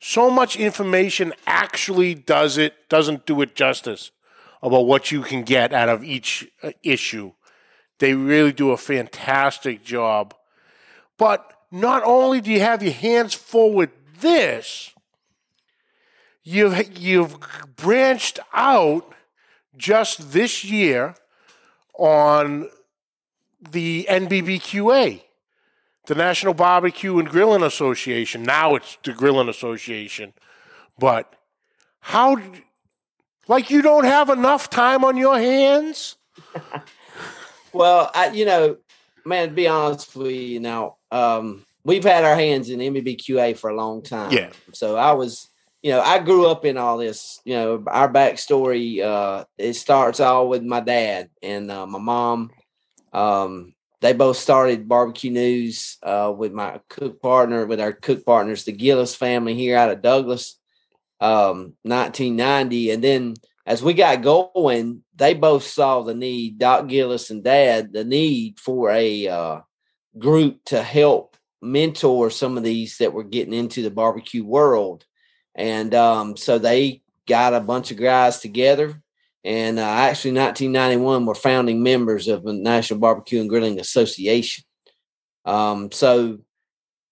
[0.00, 4.10] so much information actually does it doesn't do it justice
[4.66, 7.32] about what you can get out of each uh, issue
[7.98, 10.34] they really do a fantastic job.
[11.18, 14.92] But not only do you have your hands full with this,
[16.42, 17.36] you've, you've
[17.76, 19.12] branched out
[19.76, 21.14] just this year
[21.98, 22.68] on
[23.70, 25.22] the NBBQA,
[26.06, 28.42] the National Barbecue and Grilling Association.
[28.42, 30.34] Now it's the Grilling Association.
[30.98, 31.34] But
[32.00, 32.40] how,
[33.48, 36.16] like, you don't have enough time on your hands?
[37.72, 38.76] well, I, you know,
[39.24, 43.70] man, to be honest with you, now, um, we've had our hands in NBBQA for
[43.70, 44.32] a long time.
[44.32, 44.50] Yeah.
[44.72, 45.48] So I was,
[45.82, 47.40] you know, I grew up in all this.
[47.44, 49.02] You know, our backstory.
[49.02, 52.50] Uh, it starts all with my dad and uh, my mom.
[53.12, 58.64] Um, they both started barbecue news uh, with my cook partner, with our cook partners,
[58.64, 60.58] the Gillis family here out of Douglas,
[61.20, 62.90] um, 1990.
[62.90, 63.34] And then
[63.66, 68.60] as we got going, they both saw the need, Doc Gillis and Dad, the need
[68.60, 69.60] for a uh,
[70.18, 75.04] group to help mentor some of these that were getting into the barbecue world.
[75.54, 79.02] And um, so they got a bunch of guys together.
[79.44, 84.64] And uh, actually, 1991, we're founding members of the National Barbecue and Grilling Association.
[85.44, 86.38] Um, so,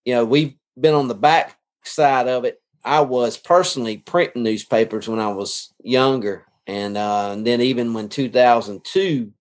[0.05, 2.61] you know, we've been on the back side of it.
[2.85, 6.47] I was personally printing newspapers when I was younger.
[6.67, 9.33] And, uh, and then even when 2002,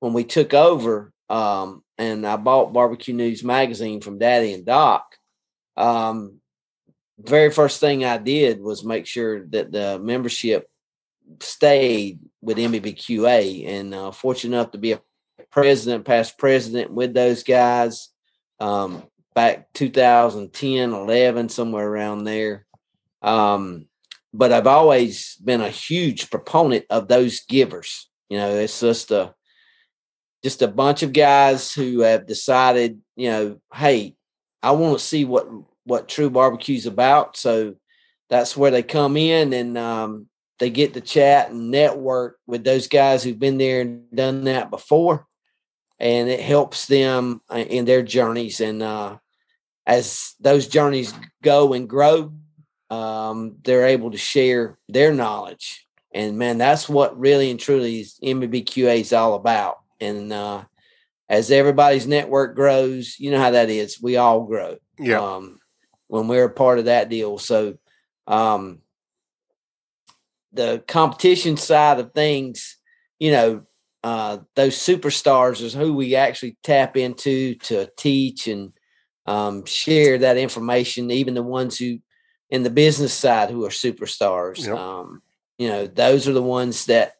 [0.00, 5.16] when we took over, um, and I bought Barbecue News magazine from Daddy and Doc.
[5.76, 6.40] Um,
[7.18, 10.68] very first thing I did was make sure that the membership
[11.40, 15.00] stayed with NBBQA, and uh, fortunate enough to be a
[15.50, 18.10] president, past president with those guys.
[18.60, 19.02] Um,
[19.34, 22.65] back 2010, 11, somewhere around there.
[23.22, 23.86] Um,
[24.32, 28.08] but I've always been a huge proponent of those givers.
[28.28, 29.34] You know, it's just a
[30.42, 34.14] just a bunch of guys who have decided, you know, hey,
[34.62, 35.48] I want to see what
[35.84, 37.36] what true barbecue's about.
[37.36, 37.76] So
[38.28, 42.88] that's where they come in and um, they get to chat and network with those
[42.88, 45.26] guys who've been there and done that before,
[45.98, 48.60] and it helps them uh, in their journeys.
[48.60, 49.16] And uh,
[49.86, 52.32] as those journeys go and grow,
[52.90, 55.86] um, they're able to share their knowledge.
[56.14, 60.64] And man, that's what really and truly is NBBQA is all about and uh,
[61.28, 64.00] as everybody's network grows, you know how that is.
[64.00, 64.76] We all grow.
[64.98, 65.20] Yeah.
[65.20, 65.58] Um,
[66.08, 67.76] when we're a part of that deal, so
[68.26, 68.80] um,
[70.52, 72.76] the competition side of things,
[73.18, 73.62] you know,
[74.04, 78.72] uh, those superstars is who we actually tap into to teach and
[79.26, 81.10] um, share that information.
[81.10, 81.98] Even the ones who,
[82.50, 84.66] in the business side, who are superstars.
[84.66, 84.76] Yep.
[84.76, 85.22] Um,
[85.58, 87.14] you know, those are the ones that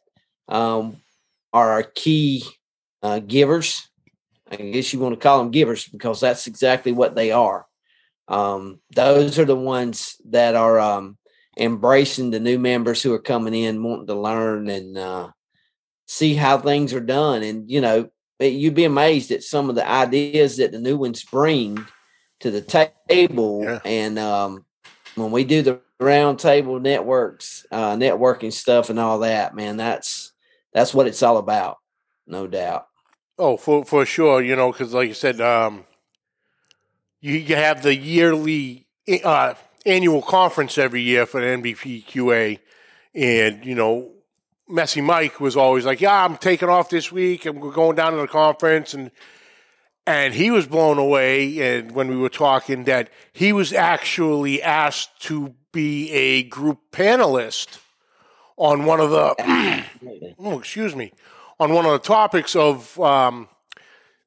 [0.47, 0.97] um,
[1.53, 2.43] are our key
[3.03, 3.89] uh, givers.
[4.49, 7.65] I guess you want to call them givers because that's exactly what they are.
[8.27, 11.17] Um, those are the ones that are um,
[11.57, 15.29] embracing the new members who are coming in, wanting to learn and uh,
[16.05, 17.43] see how things are done.
[17.43, 18.09] And you know,
[18.39, 21.85] you'd be amazed at some of the ideas that the new ones bring
[22.41, 23.63] to the table.
[23.63, 23.79] Yeah.
[23.83, 24.65] And um,
[25.17, 30.31] when we do the round table networks, uh, networking stuff, and all that, man, that's
[30.73, 31.77] that's what it's all about,
[32.27, 32.87] no doubt.
[33.39, 35.85] Oh, for for sure, you know, because like you said, um,
[37.19, 38.87] you, have the yearly
[39.23, 42.59] uh, annual conference every year for the NBBQA,
[43.13, 44.11] and you know,
[44.67, 48.13] Messy Mike was always like, "Yeah, I'm taking off this week, and we're going down
[48.13, 49.11] to the conference," and
[50.07, 51.59] and he was blown away.
[51.77, 57.77] And when we were talking, that he was actually asked to be a group panelist
[58.55, 59.35] on one of the
[60.39, 61.11] oh, excuse me,
[61.59, 63.47] on one of the topics of um,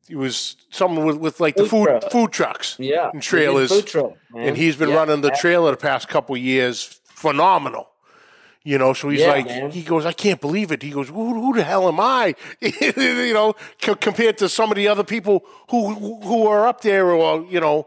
[0.08, 2.12] it was someone with, with like the Food food truck.
[2.12, 4.48] food trucks Yeah, and trailers, Food truck, man.
[4.48, 7.89] and he's been Yeah, running the trailer the past couple years, phenomenal.
[8.62, 9.70] You know, so he's Yeah, like, man.
[9.70, 10.82] he goes, I can't believe it.
[10.82, 12.34] He goes, who, who the hell am I?
[12.60, 17.10] you know, co- compared to some of the other people who who are up there,
[17.10, 17.86] or you know,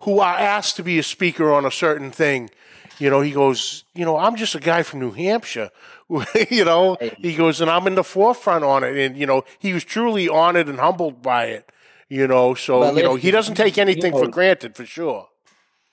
[0.00, 2.50] who are asked to be a speaker on a certain thing.
[2.98, 5.70] You know, he goes, you know, I'm just a guy from New Hampshire.
[6.50, 8.96] you know, he goes, and I'm in the forefront on it.
[8.96, 11.70] And, you know, he was truly honored and humbled by it.
[12.08, 15.28] You know, so, you know, he doesn't take anything for granted for sure.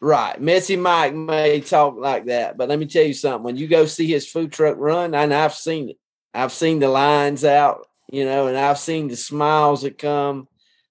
[0.01, 0.39] Right.
[0.39, 3.43] Messy Mike may talk like that, but let me tell you something.
[3.43, 5.97] When you go see his food truck run, and I've seen it,
[6.33, 10.47] I've seen the lines out, you know, and I've seen the smiles that come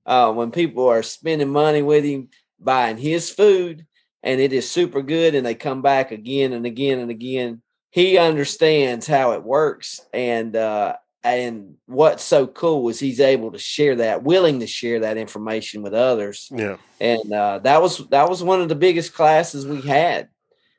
[0.07, 3.87] uh, when people are spending money with him buying his food
[4.23, 7.63] and it is super good and they come back again and again and again.
[7.91, 13.59] He understands how it works and uh and what's so cool is he's able to
[13.59, 16.77] share that, willing to share that information with others Yeah.
[17.01, 20.29] and uh, that was that was one of the biggest classes we had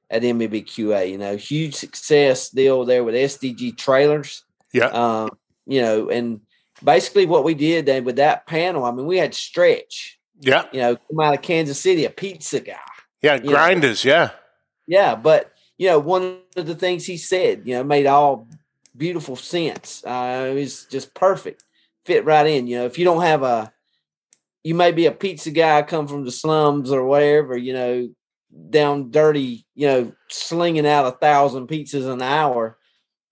[0.10, 1.10] at NBBQA.
[1.10, 4.44] You know, huge success deal there with SDG trailers.
[4.72, 4.88] Yeah.
[4.88, 5.30] Um,
[5.66, 6.42] you know, and
[6.84, 10.66] basically what we did then with that panel, I mean, we had Stretch Yeah.
[10.72, 12.76] You know, come out of Kansas City, a pizza guy.
[13.22, 13.40] Yeah.
[13.40, 14.06] Grinders.
[14.06, 14.30] Yeah.
[14.88, 15.16] Yeah.
[15.16, 18.48] But, you know, one of the things he said, you know, made all
[18.98, 20.04] beautiful sense.
[20.06, 21.64] Uh, it was just perfect.
[22.06, 22.68] Fit right in.
[22.68, 23.72] You know, if you don't have a,
[24.64, 28.10] you may be a pizza guy, come from the slums or wherever, you know,
[28.70, 32.78] down dirty, you know, slinging out a thousand pizzas an hour.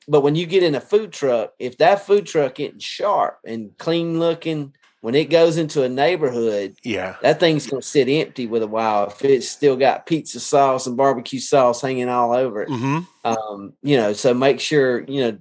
[0.08, 3.78] But when you get in a food truck, if that food truck isn't sharp and
[3.78, 4.74] clean looking,
[5.04, 9.08] when it goes into a neighborhood, yeah, that thing's gonna sit empty with a while
[9.08, 12.70] if it's still got pizza sauce and barbecue sauce hanging all over it.
[12.70, 13.00] Mm-hmm.
[13.26, 15.38] Um, you know, so make sure you know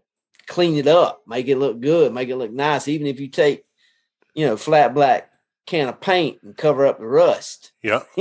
[0.53, 2.87] clean it up, make it look good, make it look nice.
[2.87, 3.65] Even if you take,
[4.35, 5.33] you know, flat black
[5.67, 7.73] can of paint and cover up the rust.
[7.83, 8.03] Yeah.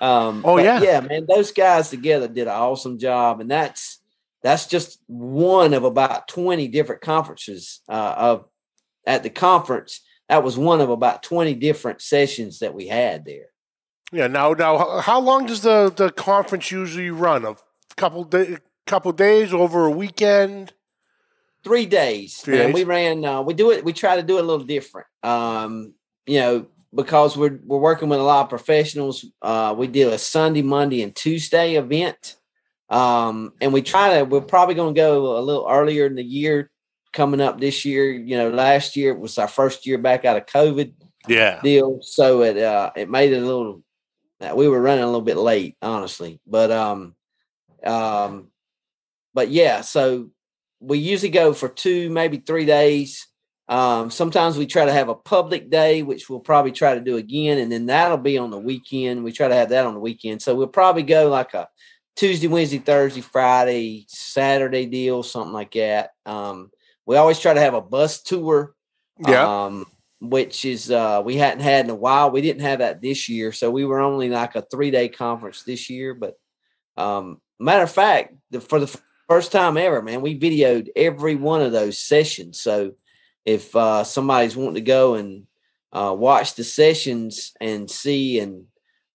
[0.00, 1.26] um, oh yeah, yeah, man.
[1.28, 4.00] Those guys together did an awesome job, and that's
[4.42, 8.46] that's just one of about twenty different conferences uh, of
[9.06, 10.00] at the conference.
[10.30, 13.48] That was one of about twenty different sessions that we had there.
[14.10, 14.28] Yeah.
[14.28, 17.44] Now, now, how long does the the conference usually run?
[17.44, 17.56] A
[17.96, 20.72] couple day, couple days over a weekend.
[21.64, 22.36] Three days.
[22.36, 22.66] Three man.
[22.66, 22.74] days.
[22.74, 23.24] We ran.
[23.24, 23.84] Uh, we do it.
[23.84, 25.06] We try to do it a little different.
[25.22, 25.94] Um,
[26.26, 29.24] you know, because we're we're working with a lot of professionals.
[29.42, 32.36] Uh, we do a Sunday, Monday, and Tuesday event.
[32.90, 34.24] Um, and we try to.
[34.24, 36.70] We're probably going to go a little earlier in the year
[37.12, 38.12] coming up this year.
[38.12, 40.92] You know, last year was our first year back out of COVID
[41.28, 41.60] Yeah.
[41.62, 43.82] deal, so it uh, it made it a little.
[44.40, 47.14] uh, We were running a little bit late, honestly, but um,
[47.84, 48.48] um,
[49.32, 49.80] but yeah.
[49.80, 50.30] So
[50.86, 53.26] we usually go for two, maybe three days.
[53.68, 57.16] Um, sometimes we try to have a public day, which we'll probably try to do
[57.16, 59.24] again, and then that'll be on the weekend.
[59.24, 61.68] We try to have that on the weekend, so we'll probably go like a
[62.16, 66.10] Tuesday, Wednesday, Thursday, Friday, Saturday deal, something like that.
[66.26, 66.70] Um,
[67.06, 68.74] we always try to have a bus tour
[69.26, 69.64] Yeah.
[69.66, 69.86] um,
[70.20, 72.30] which is uh, we hadn't had in a while.
[72.30, 75.62] We didn't have that this year, so we were only like a three day conference
[75.62, 76.14] this year.
[76.14, 76.34] But
[76.96, 78.98] um, matter of fact, the, for the
[79.34, 82.60] first time ever, man, we videoed every one of those sessions.
[82.60, 82.92] So
[83.44, 85.48] if uh, somebody's wanting to go and
[85.92, 88.66] uh, watch the sessions and see and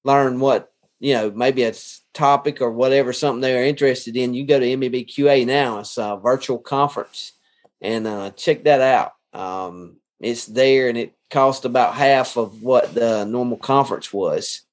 [0.03, 1.73] learn what you know, maybe a
[2.13, 5.79] topic or whatever something they're interested in, you go to NBBQA now.
[5.79, 7.31] It's a virtual conference,
[7.79, 9.13] and uh, check that out.
[9.31, 14.63] Um, it's there, and it cost about half of what the normal conference was.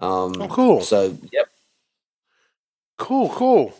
[0.00, 0.80] Um, Oh, cool.
[0.80, 1.46] So, yep.
[2.98, 3.72] Cool, cool.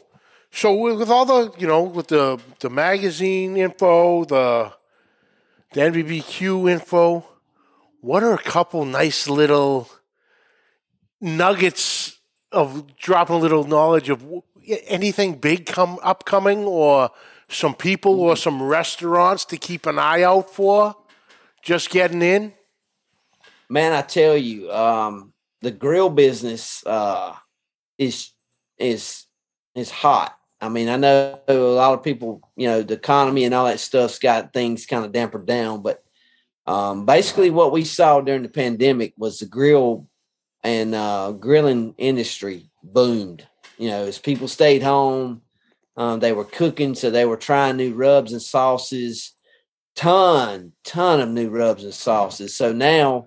[0.54, 4.72] So with, all the you know with the the magazine info, the
[5.72, 7.26] the NBBQ info,
[8.02, 9.88] what are a couple nice little
[11.22, 12.18] nuggets
[12.52, 14.22] of dropping a little knowledge of
[14.86, 17.10] anything big come upcoming or
[17.48, 20.94] some people or some restaurants to keep an eye out for?
[21.62, 22.52] Just getting in.
[23.70, 27.34] man, I tell you, um, the grill business uh,
[27.96, 28.32] is
[28.76, 29.24] is
[29.74, 30.36] is hot.
[30.62, 33.80] I mean, I know a lot of people, you know, the economy and all that
[33.80, 36.04] stuff's got things kind of dampered down, but
[36.66, 40.06] um, basically, what we saw during the pandemic was the grill
[40.62, 43.44] and uh, grilling industry boomed.
[43.76, 45.42] You know, as people stayed home,
[45.96, 49.34] um, they were cooking, so they were trying new rubs and sauces.
[49.96, 52.56] Ton, ton of new rubs and sauces.
[52.56, 53.26] So now,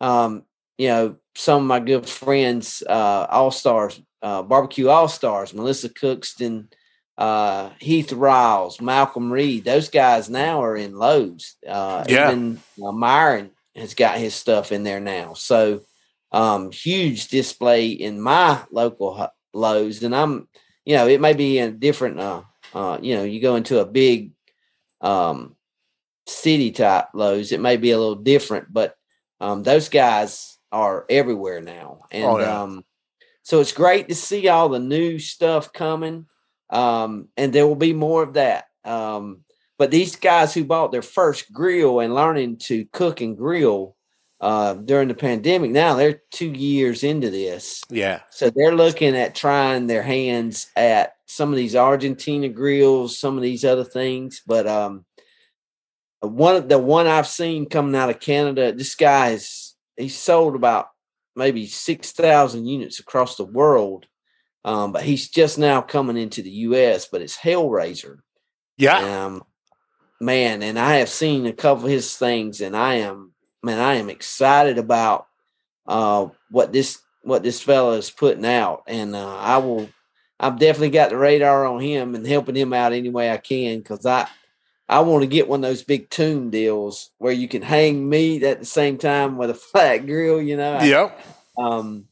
[0.00, 0.44] um,
[0.76, 5.88] you know, some of my good friends, uh, all stars, uh, barbecue all stars, Melissa
[5.90, 6.72] Cookston,
[7.18, 11.54] uh, Heath Riles, Malcolm Reed, those guys now are in Lowe's.
[11.66, 12.30] Uh, Yeah.
[12.30, 15.34] Even uh, Myron has got his stuff in there now.
[15.34, 15.82] So,
[16.32, 20.48] um, huge display in my local Lowe's, and I'm,
[20.84, 22.42] you know, it may be in a different, uh,
[22.74, 24.32] uh, you know, you go into a big,
[25.00, 25.54] um,
[26.26, 28.96] city type Lowe's, it may be a little different, but
[29.40, 32.62] um, those guys are everywhere now, and Oh, yeah.
[32.62, 32.84] um,
[33.44, 36.26] so it's great to see all the new stuff coming,
[36.70, 38.64] um, and there will be more of that.
[38.84, 39.44] Um,
[39.78, 43.96] but these guys who bought their first grill and learning to cook and grill
[44.40, 47.82] uh, during the pandemic, now they're two years into this.
[47.90, 48.20] Yeah.
[48.30, 53.42] So they're looking at trying their hands at some of these Argentina grills, some of
[53.42, 54.40] these other things.
[54.46, 55.04] But um,
[56.20, 60.54] one of the one I've seen coming out of Canada, this guy is he's sold
[60.54, 60.88] about
[61.36, 64.06] maybe six thousand units across the world.
[64.64, 67.06] Um, but he's just now coming into the U.S.
[67.06, 68.20] But it's Hellraiser,
[68.78, 69.26] Yeah.
[69.26, 69.42] um,
[70.20, 73.32] man, and I have seen a couple of his things, and I am
[73.62, 75.26] man, I am excited about
[75.86, 79.88] uh, what this what this fella is putting out, and uh, I will.
[80.40, 83.78] I've definitely got the radar on him and helping him out any way I can
[83.78, 84.28] because I
[84.88, 88.42] I want to get one of those big tune deals where you can hang meat
[88.42, 90.40] at the same time with a flat grill.
[90.40, 90.80] You know.
[90.80, 91.20] Yep.
[91.56, 92.06] Um,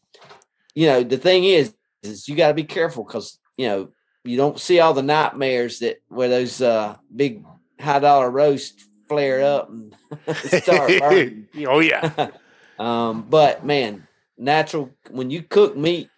[0.74, 3.88] you know the thing is, is you got to be careful because you know
[4.24, 7.44] you don't see all the nightmares that where those uh big
[7.80, 9.94] high dollar roast flare up and
[10.36, 11.48] start burning.
[11.66, 12.30] oh yeah.
[12.78, 14.06] um, but man,
[14.38, 16.08] natural when you cook meat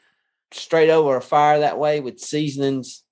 [0.52, 3.03] straight over a fire that way with seasonings,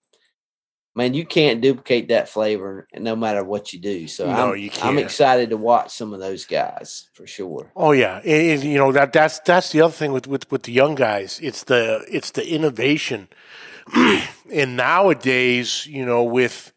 [0.95, 4.07] man, you can't duplicate that flavor no matter what you do.
[4.09, 7.71] So No, I'm, I'm excited to watch some of those guys for sure.
[7.77, 10.65] Oh yeah, and, and, you know that that's that's the other thing with, with with
[10.65, 11.41] the young guys.
[11.43, 13.29] It's the it's the innovation,
[13.95, 16.73] and nowadays, you know, with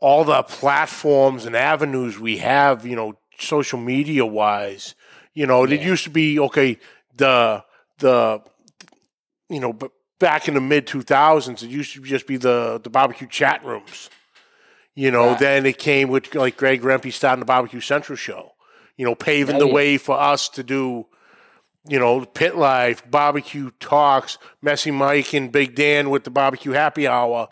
[0.00, 4.94] all the platforms and avenues we have, you know, social media wise,
[5.32, 6.78] you know, it used to be okay.
[7.16, 7.64] The
[7.98, 8.42] the
[9.48, 12.80] you know, but back in the mid two thousands, it used to just be the
[12.82, 14.10] the barbecue chat rooms.
[14.94, 18.52] You know, then it came with like Greg Rempe starting the Barbecue Central show.
[18.96, 21.06] You know, paving the way for us to do,
[21.88, 27.08] you know, pit life, barbecue talks, Messy Mike and Big Dan with the barbecue happy
[27.08, 27.48] hour.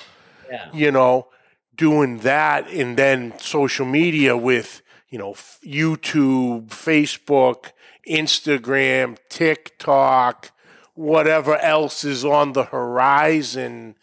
[0.48, 0.68] Yeah.
[0.72, 1.28] You know,
[1.74, 5.32] doing that, and then social media with you know
[5.64, 7.72] YouTube, Facebook,
[8.08, 10.52] Instagram, TikTok,
[10.94, 13.96] whatever else is on the horizon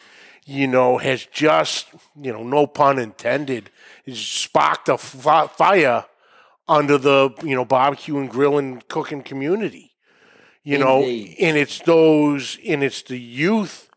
[0.49, 1.87] you know, has just,
[2.19, 3.69] you know, no pun intended,
[4.11, 6.05] sparked a fire
[6.67, 9.91] under the, you know, barbecue and grilling cooking community.
[10.63, 13.91] You know, and it's those, and it's the youth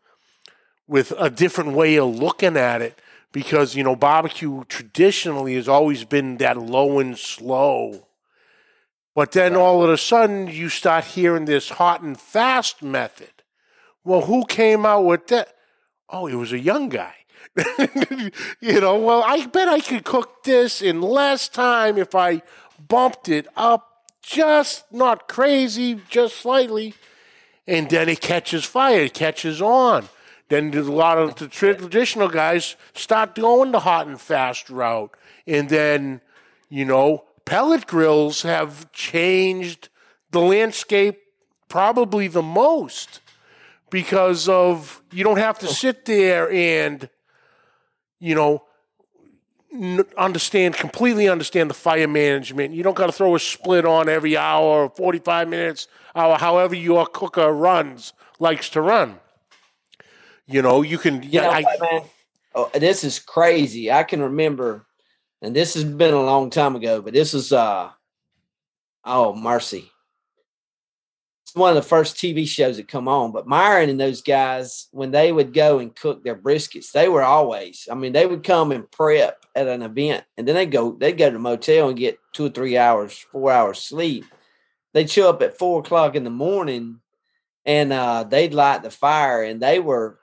[0.87, 2.99] with a different way of looking at it
[3.31, 8.07] because, you know, barbecue traditionally has always been that low and slow.
[9.15, 13.29] But then all of a sudden you start hearing this hot and fast method.
[14.03, 15.49] Well, who came out with that?
[16.09, 17.15] Oh, it was a young guy.
[18.59, 22.41] you know, well, I bet I could cook this in less time if I
[22.87, 23.89] bumped it up
[24.23, 26.95] just not crazy, just slightly.
[27.67, 30.09] And then it catches fire, it catches on.
[30.49, 35.15] Then a lot of the traditional guys start going the hot and fast route.
[35.45, 36.21] And then,
[36.69, 39.89] you know, pellet grills have changed
[40.31, 41.19] the landscape
[41.69, 43.21] probably the most
[43.89, 45.71] because of you don't have to oh.
[45.71, 47.09] sit there and
[48.19, 48.63] you know
[49.73, 54.09] n- understand completely understand the fire management you don't got to throw a split on
[54.09, 59.19] every hour or 45 minutes hour however your cooker runs likes to run
[60.45, 62.01] you know you can You yeah know I, man?
[62.55, 63.91] Oh, this is crazy.
[63.91, 64.85] I can remember,
[65.43, 67.89] and this has been a long time ago, but this is uh
[69.03, 69.91] oh mercy.
[71.43, 73.33] It's one of the first TV shows that come on.
[73.33, 77.21] But Myron and those guys, when they would go and cook their briskets, they were
[77.21, 80.93] always, I mean, they would come and prep at an event and then they go,
[80.93, 84.25] they'd go to the motel and get two or three hours, four hours sleep.
[84.93, 87.01] They'd show up at four o'clock in the morning
[87.65, 90.19] and uh, they'd light the fire and they were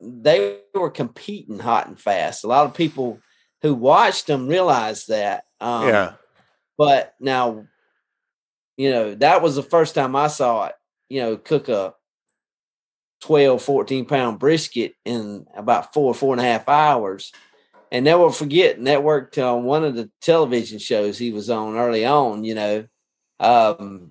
[0.00, 2.42] they were competing hot and fast.
[2.42, 3.20] A lot of people
[3.64, 5.44] who watched them realized that.
[5.58, 6.12] Um, yeah
[6.76, 7.66] But now,
[8.76, 10.74] you know, that was the first time I saw it,
[11.08, 11.94] you know, cook a
[13.22, 17.32] 12, 14 pound brisket in about four, four and a half hours.
[17.90, 22.44] And never forget, networked on one of the television shows he was on early on,
[22.44, 22.86] you know.
[23.40, 24.10] Um,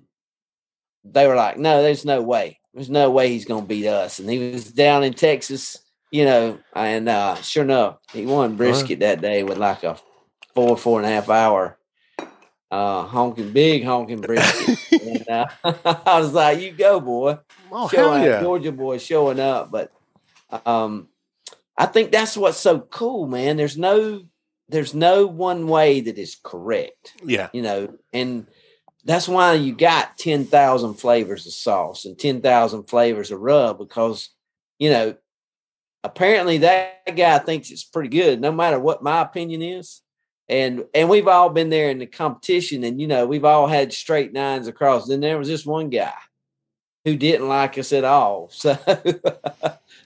[1.04, 2.58] they were like, no, there's no way.
[2.72, 4.18] There's no way he's going to beat us.
[4.18, 5.78] And he was down in Texas,
[6.14, 9.98] you know, and uh, sure enough, he won brisket that day with like a
[10.54, 11.76] four, four and a half hour
[12.70, 14.78] uh, honking, big honking brisket.
[14.92, 15.46] and uh,
[16.06, 17.38] I was like, you go, boy.
[17.72, 19.72] oh Showing hell yeah Georgia boy showing up.
[19.72, 19.92] But
[20.64, 21.08] um,
[21.76, 23.56] I think that's what's so cool, man.
[23.56, 24.22] There's no,
[24.68, 28.46] there's no one way that is correct yeah you know, and
[29.04, 34.30] that's why you got 10,000 flavors of sauce and 10,000 flavors of rub because,
[34.78, 35.16] you know,
[36.04, 40.02] apparently that guy thinks it's pretty good, no matter what my opinion is.
[40.48, 43.94] And and we've all been there in the competition, and you know, we've all had
[43.94, 45.08] straight nines across.
[45.08, 46.12] Then there was this one guy
[47.04, 48.50] who didn't like us at all.
[48.60, 48.78] So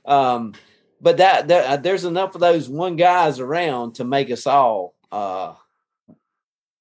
[0.05, 0.55] um
[1.01, 4.95] but that, that uh, there's enough of those one guys around to make us all
[5.13, 5.55] uh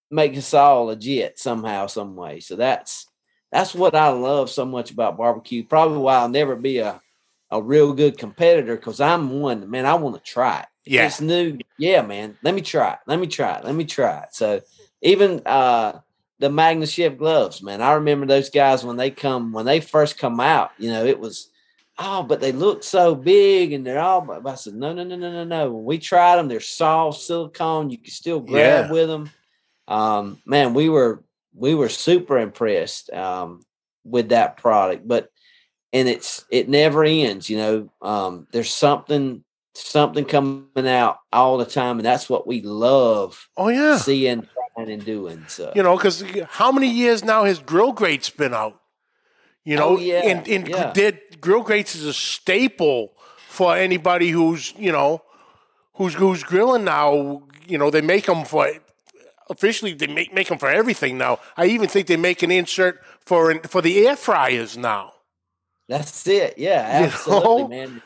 [0.10, 2.40] make us all legit somehow, some way.
[2.40, 3.08] So that's
[3.52, 5.64] that's what I love so much about barbecue.
[5.64, 7.02] Probably why I'll never be a
[7.52, 9.86] a real good competitor because I'm one man.
[9.86, 10.66] I want to try it.
[10.86, 11.06] Yeah.
[11.08, 11.58] it's new.
[11.78, 12.38] Yeah, man.
[12.44, 13.00] Let me try it.
[13.08, 13.66] Let me try it.
[13.66, 14.34] Let me try it.
[14.34, 14.62] So
[15.02, 16.00] even uh
[16.40, 17.82] the Magnus Chef gloves, man.
[17.82, 20.72] I remember those guys when they come when they first come out.
[20.78, 21.50] You know, it was
[22.00, 24.22] oh, but they look so big and they're all.
[24.22, 25.72] But I said, no, no, no, no, no, no.
[25.72, 27.90] When we tried them, they're soft silicone.
[27.90, 28.92] You can still grab Yeah.
[28.92, 29.30] with them.
[29.88, 31.24] Um, man, we were
[31.56, 33.62] we were super impressed um,
[34.04, 35.08] with that product.
[35.08, 35.32] But
[35.94, 37.50] and it's it never ends.
[37.50, 42.62] You know, um, there's something something coming out all the time, and that's what we
[42.62, 43.98] love Oh yeah.
[43.98, 45.44] seeing, and doing.
[45.48, 48.80] So You know, because how many years now has Grill Grates been out?
[49.66, 50.92] You know, Oh, yeah, and, and yeah.
[50.94, 53.14] they're- Grill Grates is a staple
[53.48, 55.22] for anybody who's you know
[55.96, 57.44] who's who's grilling now.
[57.68, 58.72] You know, they make them for
[59.50, 61.40] officially they make make them for everything now.
[61.56, 65.14] I even think they make an insert for for the air fryers now.
[65.88, 66.58] That's it.
[66.58, 67.68] Yeah, You absolutely, know?
[67.68, 68.02] man.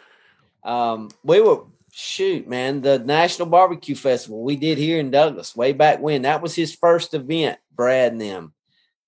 [0.63, 2.81] Um, we were shoot, man.
[2.81, 6.21] The National Barbecue Festival we did here in Douglas way back when.
[6.23, 8.53] That was his first event, Brad and them.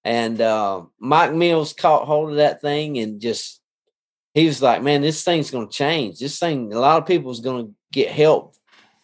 [0.04, 3.62] And uh, Mike Mills caught hold of that thing and just
[4.34, 6.20] he was like, "Man, this thing's going to change.
[6.20, 8.56] This thing, a lot of people's going to get help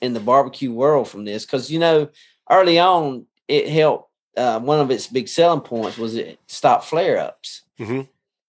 [0.02, 2.10] in the barbecue world from this because you know,
[2.50, 4.08] early on, it helped.
[4.38, 8.08] Uh, one of its big selling points was it stopped flare ups." Mhm.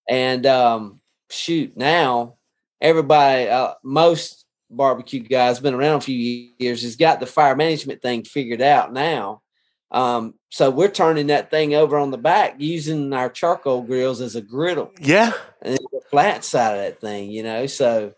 [0.09, 1.00] And um,
[1.31, 2.37] shoot, now
[2.81, 8.03] everybody, uh, most barbecue guys, been around a few years, has got the fire management
[8.03, 9.43] thing figured out now.
[9.91, 14.37] Um, so we're turning that thing over on the back using our charcoal grills as
[14.37, 17.67] a griddle Yeah, and the flat side of that thing, you know.
[17.67, 18.15] So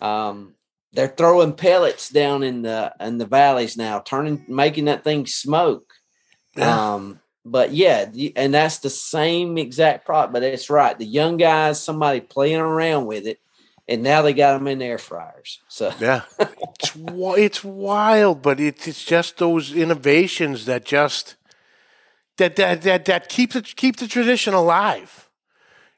[0.00, 0.54] um,
[0.92, 5.92] they're throwing pellets down in the in the valleys now, turning making that thing smoke.
[6.56, 6.94] Yeah.
[6.94, 10.32] Um, but yeah, and that's the same exact product.
[10.32, 10.98] But it's right.
[10.98, 13.38] The young guys, somebody playing around with it,
[13.88, 15.60] and now they got them in air fryers.
[15.68, 16.22] So yeah.
[16.40, 21.36] it's it's wild, but it's it's just those innovations that just
[22.38, 25.30] that that that that keep the keep the tradition alive.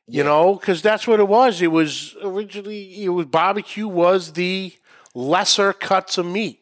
[0.06, 0.28] You Yeah.
[0.28, 1.62] know, because that's what it was.
[1.62, 4.72] It was originally it was barbecue was the
[5.14, 6.60] lesser cuts of meat.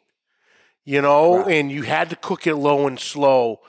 [0.84, 1.56] You know, Right.
[1.56, 3.60] and you had to cook it low and slow.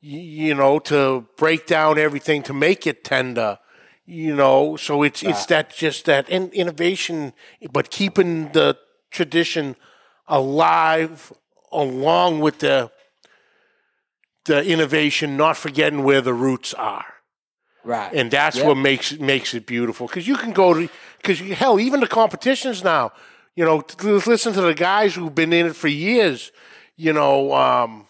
[0.00, 3.58] You know, to break down everything to make it tender.
[4.04, 7.32] You know, so it's it's that just that in, innovation,
[7.72, 8.76] but keeping the
[9.10, 9.76] tradition
[10.28, 11.32] alive
[11.72, 12.90] along with the
[14.44, 17.04] the innovation, not forgetting where the roots are
[17.84, 18.66] right, and that's Yep.
[18.66, 20.06] what makes it makes it beautiful.
[20.06, 20.88] Because you can go to
[21.18, 23.12] because hell, even the competitions now.
[23.56, 23.82] You know,
[24.26, 26.52] listen to the guys who've been in it for years.
[26.96, 28.06] You know, um,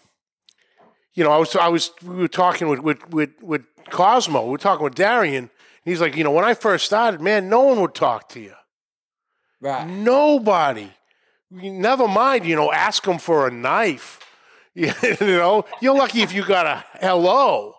[1.17, 4.45] you know, I was I was we were talking with with with, with Cosmo.
[4.45, 5.49] We were talking with Darian.
[5.83, 8.53] He's like, you know, when I first started, man, no one would talk to you.
[9.59, 10.91] right, Nobody.
[11.49, 14.19] Never mind, you know, ask them for a knife.
[14.75, 17.73] you know, you're lucky if you got a hello.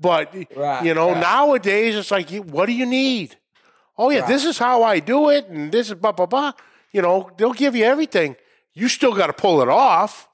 [0.00, 1.20] But Right, you know, right.
[1.20, 3.36] nowadays it's like, what do you need?
[3.98, 6.52] Oh yeah, this is how I do it, and this is blah blah blah.
[6.92, 8.36] You know, they'll give you everything.
[8.72, 10.26] You still got to pull it off.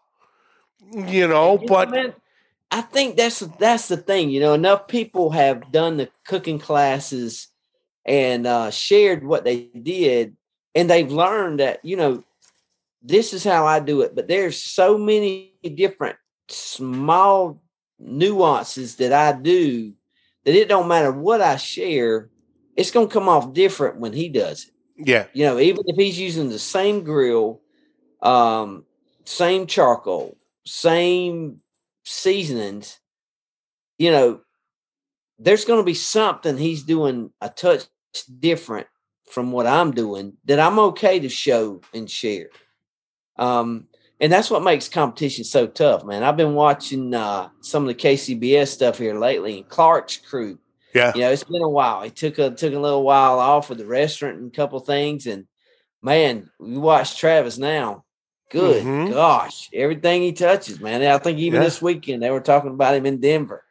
[0.93, 2.13] You know, You but man,
[2.75, 4.31] I think that's that's the thing.
[4.31, 7.47] You know, enough people have done the cooking classes
[8.05, 10.37] and uh, shared what they did,
[10.75, 12.25] and they've learned that you know
[13.01, 14.17] this is how I do it.
[14.17, 16.17] But there's so many different
[16.49, 17.63] small
[18.01, 19.93] nuances that I do
[20.45, 22.29] that it don't matter what I share,
[22.77, 26.19] it's gonna come off different when he does it yeah, you know, even if he's
[26.19, 27.61] using the same grill,
[28.23, 28.85] um,
[29.25, 31.61] same charcoal, same
[32.05, 33.01] seasonings,
[33.99, 34.41] you know,
[35.39, 37.85] there's going to be something he's doing a touch
[38.39, 38.87] different
[39.31, 42.49] from what I'm doing that I'm okay to show and share.
[43.37, 43.89] Um,
[44.21, 46.23] and that's what makes competition so tough, man.
[46.23, 50.59] I've been watching uh, some of the KCBS stuff here lately, and Clark's crew
[50.95, 52.03] yeah, you know, it's been a while.
[52.03, 55.27] He took a took a little while off with the restaurant and a couple things,
[55.27, 55.47] and
[56.01, 58.05] man, we watch Travis now.
[58.51, 59.11] Good Mhm.
[59.11, 61.03] gosh, everything he touches, man.
[61.03, 61.65] I think even Yeah.
[61.67, 63.65] this weekend they were talking about him in Denver.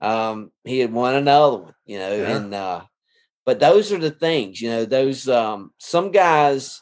[0.00, 2.36] Um, he had won another one, you know, Yeah.
[2.36, 2.82] and uh,
[3.44, 6.80] but those are the things, you know, those um some guys,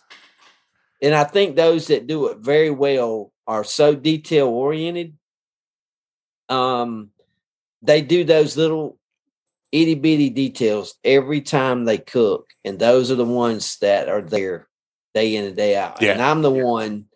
[1.01, 5.16] and I think those that do it very well are so detail oriented.
[6.49, 7.11] Um,
[7.82, 8.99] they do those little
[9.72, 14.68] itty bitty details every time they cook, and those are the ones that are there
[15.14, 16.03] day in and day out.
[16.03, 17.07] And I'm the one,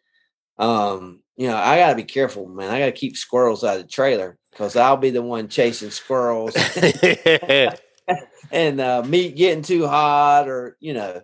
[0.60, 2.70] um, you know, I gotta be careful, man.
[2.70, 6.54] I gotta keep squirrels out of the trailer because I'll be the one chasing squirrels
[8.52, 11.22] and uh, meat getting too hot, or you know,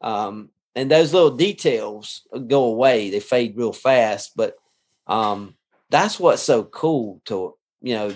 [0.00, 4.32] um, and those little details go away; they fade real fast.
[4.34, 4.54] But
[5.06, 5.54] um,
[5.90, 8.14] that's what's so cool to you know.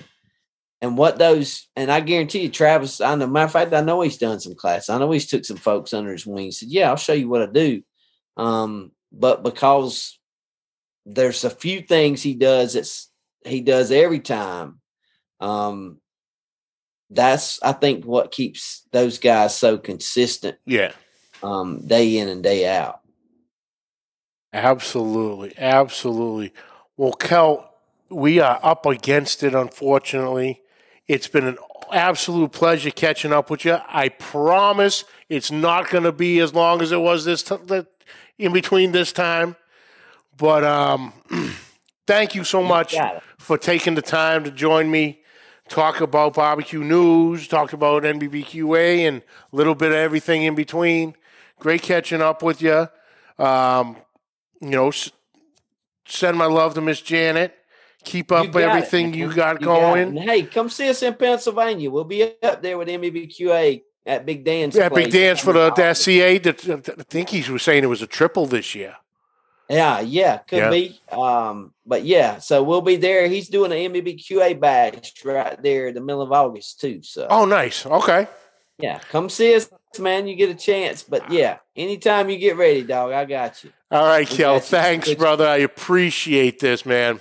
[0.81, 3.03] and what those and I guarantee you, Travis.
[3.03, 3.27] I know.
[3.27, 4.89] Matter of fact, I know he's done some class.
[4.89, 6.47] I know he's took some folks under his wing.
[6.47, 7.83] He said, "Yeah, I'll show you what I do."
[8.39, 10.19] Um, but because
[11.05, 13.11] there's a few things he does that's
[13.45, 14.81] he does every time.
[15.41, 16.01] Um,
[17.11, 20.59] that's I think what keeps those guys so consistent.
[20.65, 20.93] Yeah.
[21.43, 23.01] Um, day in and day out.
[24.53, 25.55] Absolutely.
[25.59, 26.53] Absolutely.
[26.97, 27.75] Well, Kell,
[28.11, 30.61] we are up against it, unfortunately.
[31.09, 31.59] It's been an
[31.91, 33.79] absolute pleasure catching up with you.
[33.89, 37.57] I promise it's not going to be as long as it was this t-
[38.39, 39.57] in between this time.
[40.37, 41.13] But um,
[42.07, 42.95] thank you so much
[43.39, 45.21] for taking the time to join me,
[45.69, 49.23] talk about barbecue news, talk about NBBQA, and
[49.53, 51.15] a little bit of everything in between.
[51.59, 52.89] Great catching up with you.
[53.39, 53.97] Um,
[54.61, 55.11] you know, s-
[56.07, 57.55] send my love to Miss Janet.
[58.05, 60.09] Keep up You got everything you got You going.
[60.09, 61.89] And hey, come see us in Pennsylvania.
[61.89, 64.75] We'll be up there with NBBQA at Big Dance.
[64.75, 65.71] yeah, big dance for the,
[66.41, 66.41] the.
[66.41, 68.97] That- I think he was saying it was a triple this year.
[69.69, 70.71] Yeah, yeah, could Yeah.
[70.71, 71.01] be.
[71.11, 73.27] Um, but yeah, so we'll be there.
[73.29, 77.03] He's doing an NBBQA badge right there in the middle of August too.
[77.03, 77.87] So Oh, nice.
[77.87, 78.27] Okay.
[78.79, 80.27] yeah, come see us, man.
[80.27, 81.03] You get a chance.
[81.03, 83.73] But yeah, anytime you get ready, dog, I got you.
[83.91, 84.55] All right, We Kell.
[84.55, 84.69] got you.
[84.69, 85.47] Thanks, brother.
[85.47, 87.21] I appreciate this, man.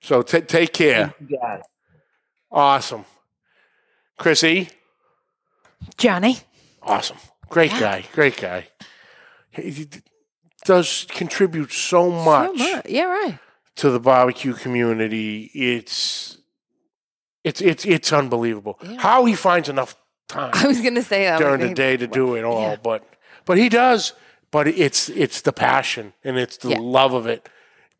[0.00, 1.14] So t- take care.
[1.20, 1.66] You got it.
[2.50, 3.04] Awesome.
[4.18, 4.68] Chrissy,
[5.96, 6.38] Johnny.
[6.82, 7.16] awesome.
[7.48, 7.80] Great Yeah.
[7.80, 8.04] guy.
[8.12, 8.68] Great guy.
[9.50, 9.88] He he
[10.64, 12.86] does contribute so much, So much.
[12.86, 13.38] Yeah, right.
[13.76, 15.50] to the barbecue community.
[15.54, 16.38] It's
[17.44, 18.98] it's it's it's unbelievable Yeah.
[19.00, 19.96] how he finds enough
[20.28, 22.60] time I was gonna say that during the day to do it all.
[22.60, 22.76] Yeah.
[22.82, 23.04] But
[23.44, 24.12] but he does.
[24.50, 26.78] But it's it's the passion and it's the Yeah.
[26.80, 27.48] love of it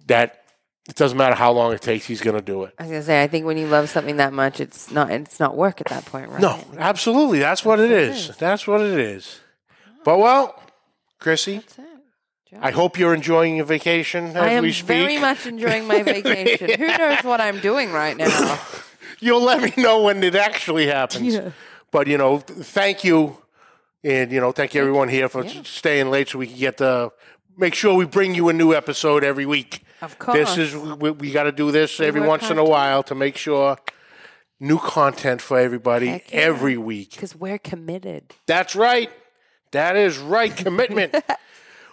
[0.06, 0.38] that
[0.88, 2.06] it doesn't matter how long it takes.
[2.06, 2.74] He's going to do it.
[2.78, 5.40] I was gonna say, I think when you love something that much, it's not it's
[5.40, 6.40] not work at that point, right?
[6.40, 7.38] No, absolutely.
[7.38, 8.36] That's what it is.
[8.36, 9.40] That's what it is.
[10.04, 10.60] But well,
[11.20, 11.78] Chrissy, That's.
[12.60, 14.42] I hope you're enjoying your vacation as we speak.
[14.42, 14.86] I am we speak.
[14.86, 16.70] very much enjoying my vacation.
[16.78, 18.58] Who knows what I'm doing right now?
[19.20, 21.34] You'll let me know when it actually happens.
[21.34, 21.50] Yeah.
[21.90, 23.38] But you know, thank you,
[24.02, 25.62] and you know, thank you everyone here for Yeah.
[25.64, 27.10] staying late so we can get the
[27.56, 29.84] make sure we bring you a new episode every week.
[30.00, 30.56] Of course.
[30.56, 33.36] This is we, we got to do this every once in a while to make
[33.36, 33.76] sure
[34.58, 36.18] new content for everybody yeah.
[36.30, 37.12] every week.
[37.12, 38.34] because we're committed.
[38.46, 39.10] That's right.
[39.72, 40.54] That is right.
[40.56, 41.14] Commitment.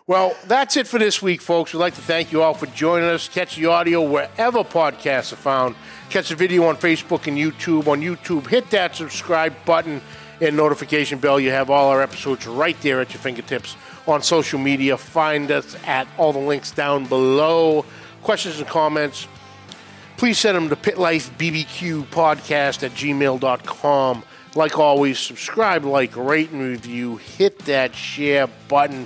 [0.09, 1.71] well, that's it for this week, folks.
[1.71, 3.29] We'd like to thank you all for joining us.
[3.29, 5.75] Catch the audio wherever podcasts are found.
[6.09, 7.85] Catch the video on Facebook and YouTube.
[7.85, 10.01] On YouTube, hit that subscribe button
[10.41, 11.39] and notification bell.
[11.39, 13.75] You have all our episodes right there at your fingertips.
[14.07, 17.85] On social media, find us at all the links down below.
[18.23, 19.27] Questions and comments,
[20.17, 24.23] please send them to pitlifebbqpodcast at gmail.com.
[24.55, 27.17] Like always, subscribe, like, rate, and review.
[27.17, 29.05] Hit that share button.